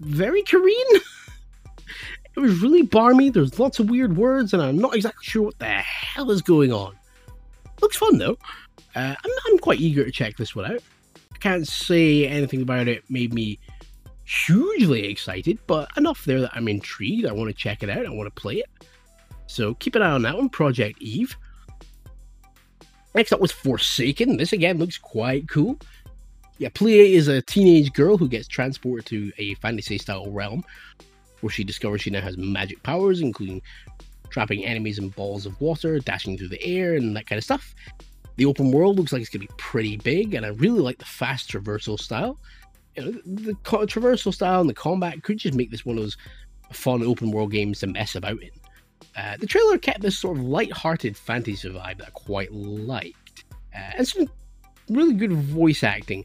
[0.00, 0.86] very Korean.
[2.36, 3.30] it was really barmy.
[3.30, 6.72] There's lots of weird words, and I'm not exactly sure what the hell is going
[6.72, 6.96] on.
[7.80, 8.38] Looks fun though.
[8.94, 10.82] Uh, I'm, I'm quite eager to check this one out.
[11.34, 13.58] I can't say anything about it made me
[14.24, 17.26] hugely excited, but enough there that I'm intrigued.
[17.26, 18.06] I want to check it out.
[18.06, 18.70] I want to play it.
[19.46, 21.36] So keep an eye on that one, Project Eve.
[23.14, 24.38] Next up was Forspoken.
[24.38, 25.78] This again looks quite cool.
[26.58, 30.62] Yeah, Plie is a teenage girl who gets transported to a fantasy style realm
[31.40, 33.62] where she discovers she now has magic powers, including
[34.28, 37.74] trapping enemies in balls of water, dashing through the air, and that kind of stuff.
[38.36, 40.98] The open world looks like it's going to be pretty big, and I really like
[40.98, 42.38] the fast traversal style.
[42.96, 46.16] You know, the, traversal style and the combat could just make this one of those
[46.72, 48.50] fun open world games to mess about in.
[49.16, 53.44] Uh, the trailer kept this sort of light-hearted fantasy vibe that I quite liked,
[53.74, 54.28] uh, and some
[54.88, 56.24] really good voice acting.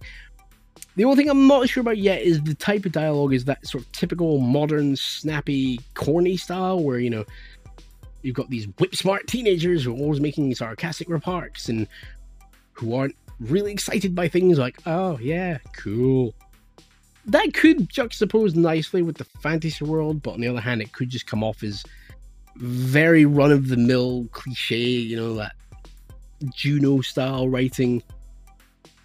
[0.96, 3.66] The only thing I'm not sure about yet is the type of dialogue is that
[3.68, 7.26] sort of typical modern, snappy, corny style where you know
[8.22, 11.88] you've got these whip-smart teenagers who are always making sarcastic remarks and
[12.74, 16.34] who aren't really excited by things like, "Oh yeah, cool."
[17.26, 21.10] That could juxtapose nicely with the fantasy world, but on the other hand, it could
[21.10, 21.84] just come off as
[22.56, 25.54] very run of the mill cliche, you know, that
[26.54, 28.04] Juno style writing,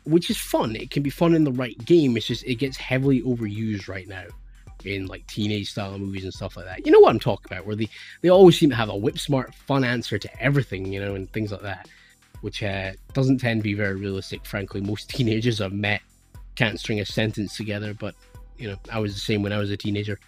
[0.05, 0.77] which is fun.
[0.77, 2.17] It can be fun in the right game.
[2.17, 4.25] It's just, it gets heavily overused right now
[4.85, 6.87] in like teenage style movies and stuff like that.
[6.87, 7.89] You know what I'm talking about, where they,
[8.23, 11.31] they always seem to have a whip smart, fun answer to everything, you know, and
[11.33, 11.89] things like that,
[12.41, 14.47] which uh, doesn't tend to be very realistic.
[14.47, 16.03] Frankly, most teenagers I've met
[16.55, 18.15] can't string a sentence together, but
[18.59, 20.19] you know, I was the same when I was a teenager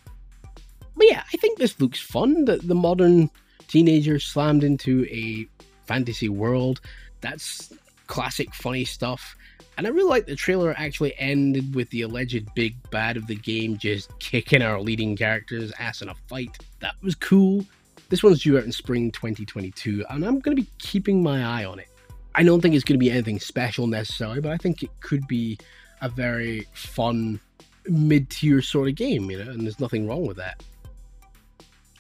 [0.97, 2.45] but yeah, I think this looks fun.
[2.45, 3.30] That the modern
[3.68, 5.47] teenager slammed into a
[5.86, 6.80] fantasy world.
[7.20, 7.72] That's
[8.07, 9.36] classic funny stuff.
[9.78, 13.34] And I really like the trailer actually ended with the alleged big bad of the
[13.34, 16.59] game just kicking our leading character's ass in a fight.
[16.80, 17.64] That was cool.
[18.11, 21.64] This one's due out in spring 2022, and I'm going to be keeping my eye
[21.64, 21.88] on it.
[22.34, 25.26] I don't think it's going to be anything special necessarily, but I think it could
[25.26, 25.59] be
[26.03, 27.40] a very fun
[27.88, 30.62] mid tier sort of game, you know, and there's nothing wrong with that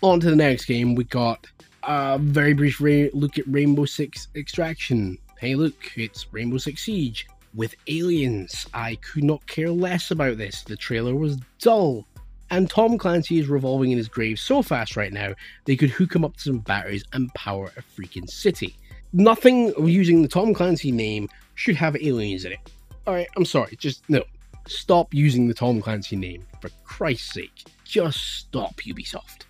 [0.02, 1.46] on to the next game, we got
[1.84, 5.18] a very brief ra- look at Rainbow Six Extraction.
[5.38, 8.66] Hey, look, it's Rainbow Six Siege with aliens.
[8.74, 10.62] I could not care less about this.
[10.62, 12.06] The trailer was dull.
[12.50, 15.34] And Tom Clancy is revolving in his grave so fast right now,
[15.64, 18.76] they could hook him up to some batteries and power a freaking city.
[19.14, 22.58] Nothing using the Tom Clancy name should have aliens in it.
[23.06, 24.22] Alright, I'm sorry, just no.
[24.68, 27.64] Stop using the Tom Clancy name, for Christ's sake.
[27.84, 29.42] Just stop, Ubisoft.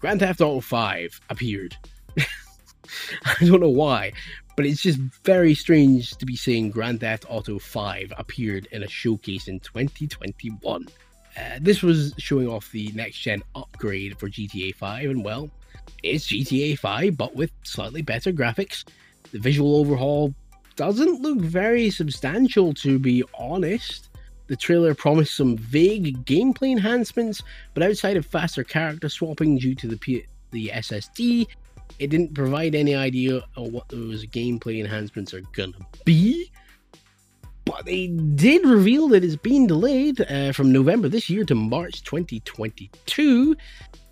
[0.00, 1.76] Grand Theft Auto 5 appeared.
[2.18, 4.12] I don't know why,
[4.56, 8.88] but it's just very strange to be seeing Grand Theft Auto 5 appeared in a
[8.88, 10.88] showcase in 2021.
[11.36, 15.50] Uh, this was showing off the next gen upgrade for GTA 5, and well,
[16.02, 18.84] it's GTA 5 but with slightly better graphics.
[19.32, 20.34] The visual overhaul
[20.76, 24.09] doesn't look very substantial, to be honest.
[24.50, 27.40] The trailer promised some vague gameplay enhancements,
[27.72, 31.46] but outside of faster character swapping due to the, P- the SSD,
[32.00, 36.50] it didn't provide any idea of what those gameplay enhancements are gonna be.
[37.64, 42.02] But they did reveal that it's been delayed uh, from November this year to March
[42.02, 43.56] 2022.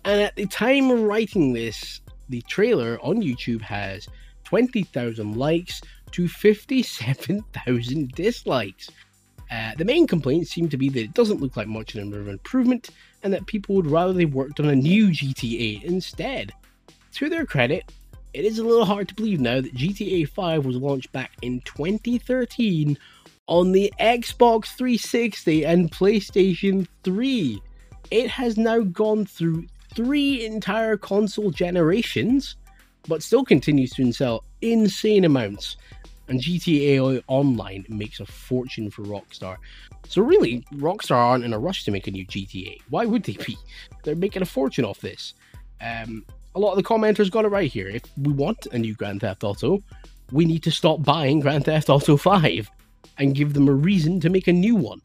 [0.05, 4.07] And at the time of writing this, the trailer on YouTube has
[4.45, 5.81] 20,000 likes
[6.11, 8.89] to 57,000 dislikes.
[9.51, 12.29] Uh, the main complaints seem to be that it doesn't look like much of an
[12.29, 12.89] improvement,
[13.23, 16.53] and that people would rather they worked on a new GTA instead.
[17.13, 17.91] To their credit,
[18.33, 21.61] it is a little hard to believe now that GTA 5 was launched back in
[21.61, 22.97] 2013
[23.47, 27.61] on the Xbox 360 and PlayStation 3.
[28.11, 32.55] It has now gone through three entire console generations,
[33.07, 35.77] but still continues to sell insane amounts
[36.29, 39.57] and GTA Online makes a fortune for Rockstar.
[40.07, 42.77] So really, Rockstar aren't in a rush to make a new GTA.
[42.89, 43.57] Why would they be?
[44.03, 45.33] They're making a fortune off this.
[45.81, 46.25] Um,
[46.55, 47.87] a lot of the commenters got it right here.
[47.87, 49.81] If we want a new Grand Theft Auto,
[50.31, 52.69] we need to stop buying Grand Theft Auto 5.
[53.17, 55.01] and give them a reason to make a new one.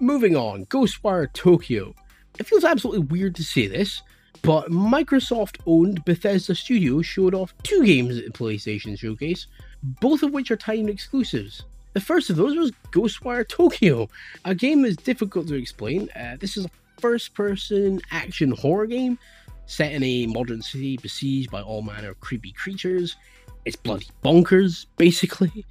[0.00, 1.94] Moving on, Ghostwire Tokyo.
[2.38, 4.02] It feels absolutely weird to say this,
[4.42, 9.46] but Microsoft owned Bethesda Studios showed off two games at the PlayStation Showcase,
[9.82, 11.64] both of which are timed exclusives.
[11.94, 14.08] The first of those was Ghostwire Tokyo,
[14.44, 16.08] a game that's difficult to explain.
[16.14, 16.70] Uh, this is a
[17.00, 19.18] first person action horror game
[19.66, 23.16] set in a modern city besieged by all manner of creepy creatures.
[23.64, 25.64] It's bloody bonkers, basically.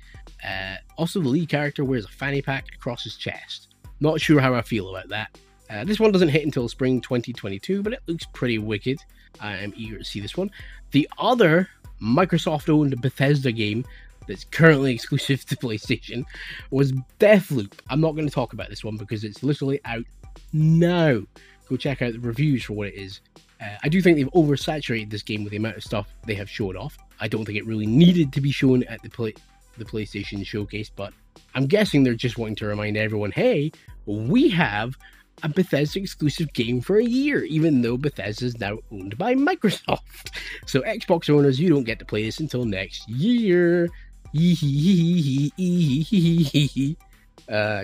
[0.48, 3.74] Uh, also, the lead character wears a fanny pack across his chest.
[4.00, 5.38] Not sure how I feel about that.
[5.70, 9.00] Uh, this one doesn't hit until spring 2022, but it looks pretty wicked.
[9.40, 10.50] I am eager to see this one.
[10.92, 11.70] The other
[12.02, 13.86] Microsoft owned Bethesda game
[14.28, 16.26] that's currently exclusive to PlayStation
[16.72, 17.74] was Deathloop.
[17.90, 20.06] I'm not going to talk about this one because it's literally out
[20.54, 21.22] now.
[21.70, 23.20] Go check out the reviews for what it is.
[23.60, 26.50] Uh, I do think they've oversaturated this game with the amount of stuff they have
[26.50, 26.98] showed off.
[27.20, 29.34] I don't think it really needed to be shown at the play-
[29.78, 31.14] the PlayStation showcase, but
[31.56, 33.72] I'm guessing they're just wanting to remind everyone, hey,
[34.06, 34.98] we have
[35.44, 40.32] a Bethesda exclusive game for a year, even though Bethesda is now owned by Microsoft.
[40.66, 43.86] So Xbox owners, you don't get to play this until next year.
[44.34, 44.38] uh,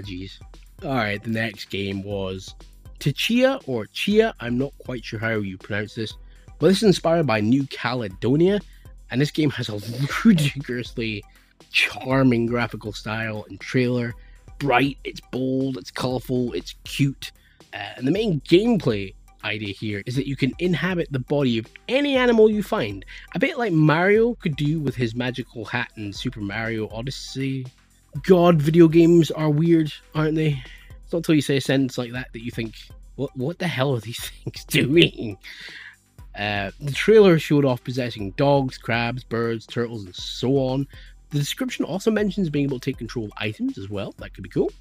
[0.01, 0.39] jeez.
[0.83, 2.55] Alright, the next game was
[2.99, 4.33] Tchia or Chia.
[4.39, 6.13] I'm not quite sure how you pronounce this,
[6.59, 8.59] but this is inspired by New Caledonia,
[9.11, 9.75] and this game has a
[10.25, 11.23] ludicrously
[11.71, 14.13] charming graphical style and trailer.
[14.59, 17.31] Bright, it's bold, it's colorful, it's cute.
[17.73, 19.13] Uh, and the main gameplay
[19.43, 23.05] idea here is that you can inhabit the body of any animal you find,
[23.35, 27.65] a bit like Mario could do with his magical hat in Super Mario Odyssey.
[28.23, 30.61] God, video games are weird, aren't they?
[31.03, 32.75] It's not until you say a sentence like that that you think,
[33.15, 35.37] what, what the hell are these things doing?
[36.37, 40.87] Uh, the trailer showed off possessing dogs, crabs, birds, turtles, and so on.
[41.29, 44.13] The description also mentions being able to take control of items as well.
[44.17, 44.71] That could be cool.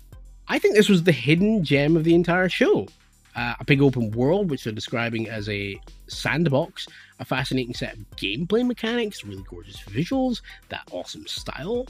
[0.53, 2.87] I think this was the hidden gem of the entire show.
[3.35, 6.87] Uh, a big open world, which they're describing as a sandbox,
[7.21, 11.87] a fascinating set of gameplay mechanics, really gorgeous visuals, that awesome style.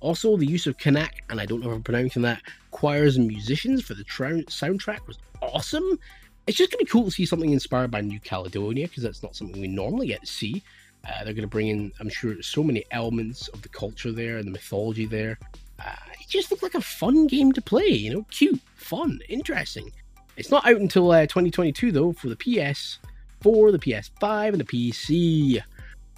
[0.00, 3.26] Also, the use of Kanak, and I don't know if I'm pronouncing that, choirs and
[3.26, 5.98] musicians for the tra- soundtrack was awesome.
[6.46, 9.22] It's just going to be cool to see something inspired by New Caledonia, because that's
[9.22, 10.62] not something we normally get to see.
[11.08, 14.36] Uh, they're going to bring in, I'm sure, so many elements of the culture there
[14.36, 15.38] and the mythology there.
[15.84, 19.90] Uh, it just looked like a fun game to play, you know, cute, fun, interesting.
[20.36, 22.98] It's not out until uh, 2022 though for the PS4,
[23.42, 25.62] the PS5, and the PC.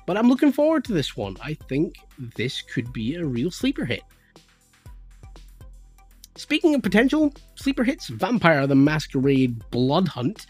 [0.06, 1.36] But I'm looking forward to this one.
[1.42, 1.96] I think
[2.36, 4.02] this could be a real sleeper hit.
[6.36, 10.46] Speaking of potential sleeper hits, Vampire the Masquerade Blood Hunt,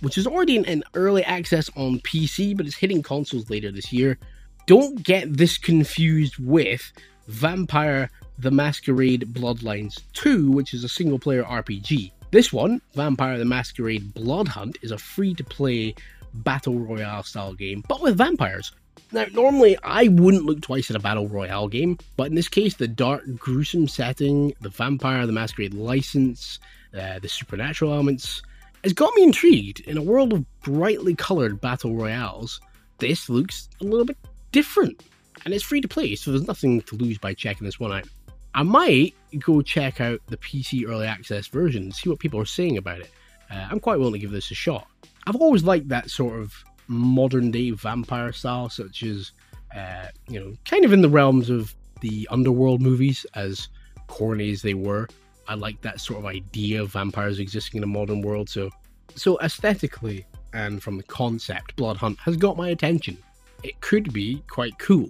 [0.00, 4.18] which is already in, early access on PC but is hitting consoles later this year.
[4.66, 6.92] Don't get this confused with
[7.28, 12.12] Vampire the Masquerade Bloodlines 2, which is a single player RPG.
[12.30, 15.94] This one, Vampire the Masquerade Blood Hunt, is a free to play
[16.34, 18.72] battle royale style game, but with vampires.
[19.12, 22.74] Now, normally I wouldn't look twice at a battle royale game, but in this case,
[22.74, 26.58] the dark, gruesome setting, the Vampire the Masquerade license,
[26.98, 28.42] uh, the supernatural elements,
[28.82, 29.80] has got me intrigued.
[29.80, 32.60] In a world of brightly coloured battle royales,
[32.98, 34.16] this looks a little bit
[34.50, 35.02] different,
[35.44, 38.06] and it's free to play, so there's nothing to lose by checking this one out.
[38.54, 42.76] I might go check out the PC early access version see what people are saying
[42.76, 43.10] about it.
[43.50, 44.86] Uh, I'm quite willing to give this a shot.
[45.26, 46.54] I've always liked that sort of
[46.88, 49.32] modern day vampire style, such as,
[49.74, 53.68] uh, you know, kind of in the realms of the underworld movies, as
[54.06, 55.08] corny as they were.
[55.48, 58.48] I like that sort of idea of vampires existing in a modern world.
[58.48, 58.70] So,
[59.14, 63.16] so aesthetically and from the concept, Blood Hunt has got my attention.
[63.62, 65.08] It could be quite cool.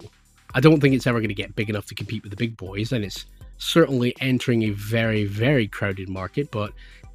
[0.53, 2.57] I don't think it's ever going to get big enough to compete with the big
[2.57, 3.25] boys, and it's
[3.57, 6.73] certainly entering a very, very crowded market, but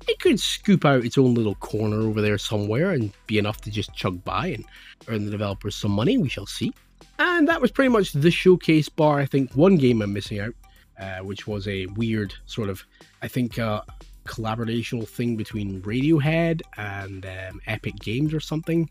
[0.09, 3.71] it could scoop out its own little corner over there somewhere and be enough to
[3.71, 4.65] just chug by and
[5.09, 6.17] earn the developers some money.
[6.19, 6.73] We shall see.
[7.19, 9.19] And that was pretty much the showcase bar.
[9.19, 10.55] I think one game I'm missing out,
[10.99, 12.83] uh, which was a weird sort of,
[13.23, 13.83] I think, uh,
[14.25, 18.89] collaborational thing between Radiohead and um, Epic Games or something.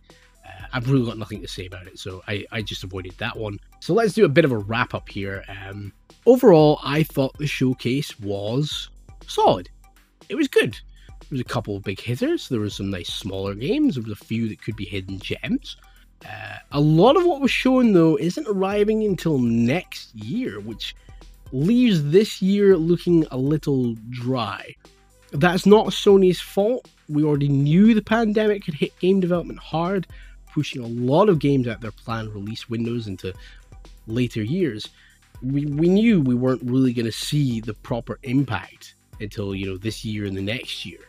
[0.73, 3.59] I've really got nothing to say about it, so I, I just avoided that one.
[3.79, 5.43] So let's do a bit of a wrap up here.
[5.47, 5.93] Um,
[6.25, 8.89] overall, I thought the showcase was
[9.27, 9.69] solid.
[10.29, 10.73] It was good.
[11.07, 12.49] There was a couple of big hitters.
[12.49, 13.95] There were some nice smaller games.
[13.95, 15.77] There was a few that could be hidden gems.
[16.25, 20.95] Uh, a lot of what was shown though isn't arriving until next year, which
[21.51, 24.75] leaves this year looking a little dry.
[25.31, 26.87] That's not Sony's fault.
[27.09, 30.07] We already knew the pandemic had hit game development hard,
[30.53, 33.33] pushing a lot of games out their planned release windows into
[34.07, 34.89] later years.
[35.41, 39.77] we, we knew we weren't really going to see the proper impact until, you know,
[39.77, 40.99] this year and the next year.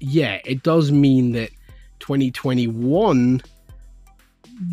[0.00, 1.50] Yeah, it does mean that
[2.00, 3.42] 2021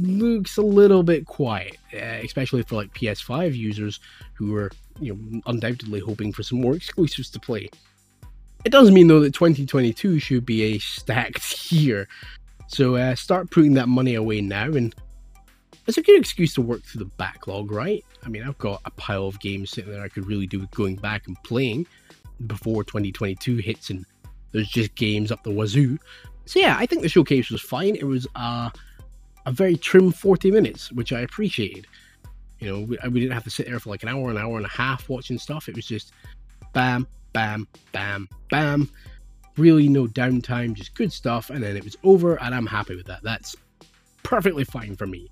[0.01, 3.99] looks a little bit quiet, uh, especially for like PS5 users
[4.33, 7.69] who are, you know, undoubtedly hoping for some more exclusives to play.
[8.63, 12.07] It does mean though that 2022 should be a stacked year.
[12.67, 14.93] So uh, start putting that money away now, and
[15.87, 18.03] it's a good excuse to work through the backlog, right?
[18.23, 20.71] I mean, I've got a pile of games sitting there I could really do with
[20.71, 21.85] going back and playing
[22.47, 24.05] before 2022 hits, and
[24.51, 25.97] there's just games up the wazoo.
[26.45, 27.95] So yeah, I think the showcase was fine.
[27.95, 28.69] It was uh,
[29.45, 31.87] a very trim 40 minutes, which I appreciated.
[32.59, 34.57] You know, we, we didn't have to sit there for like an hour, an hour
[34.57, 35.69] and a half watching stuff.
[35.69, 36.13] It was just
[36.73, 38.89] bam, bam, bam, bam.
[39.57, 41.49] Really no downtime, just good stuff.
[41.49, 43.23] And then it was over, and I'm happy with that.
[43.23, 43.55] That's
[44.23, 45.29] perfectly fine for me.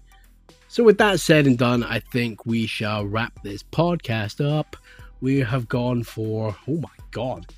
[0.68, 4.76] So, with that said and done, I think we shall wrap this podcast up.
[5.22, 7.54] We have gone for oh my god,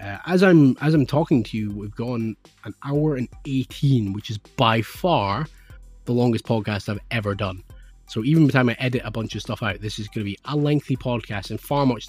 [0.00, 4.30] uh, as I'm as I'm talking to you, we've gone an hour and eighteen, which
[4.30, 5.46] is by far
[6.04, 7.62] the longest podcast I've ever done.
[8.06, 10.24] So even by the time I edit a bunch of stuff out, this is going
[10.26, 12.08] to be a lengthy podcast and far much,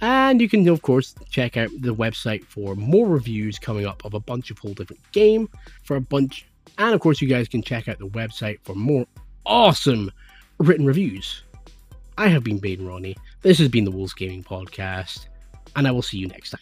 [0.00, 4.14] And you can, of course, check out the website for more reviews coming up of
[4.14, 5.48] a bunch of whole different game
[5.84, 6.46] for a bunch.
[6.78, 9.06] And of course, you guys can check out the website for more
[9.46, 10.10] awesome
[10.58, 11.42] written reviews.
[12.18, 13.16] I have been Baden Ronnie.
[13.42, 15.26] This has been the Wolves Gaming Podcast,
[15.74, 16.60] and I will see you next time.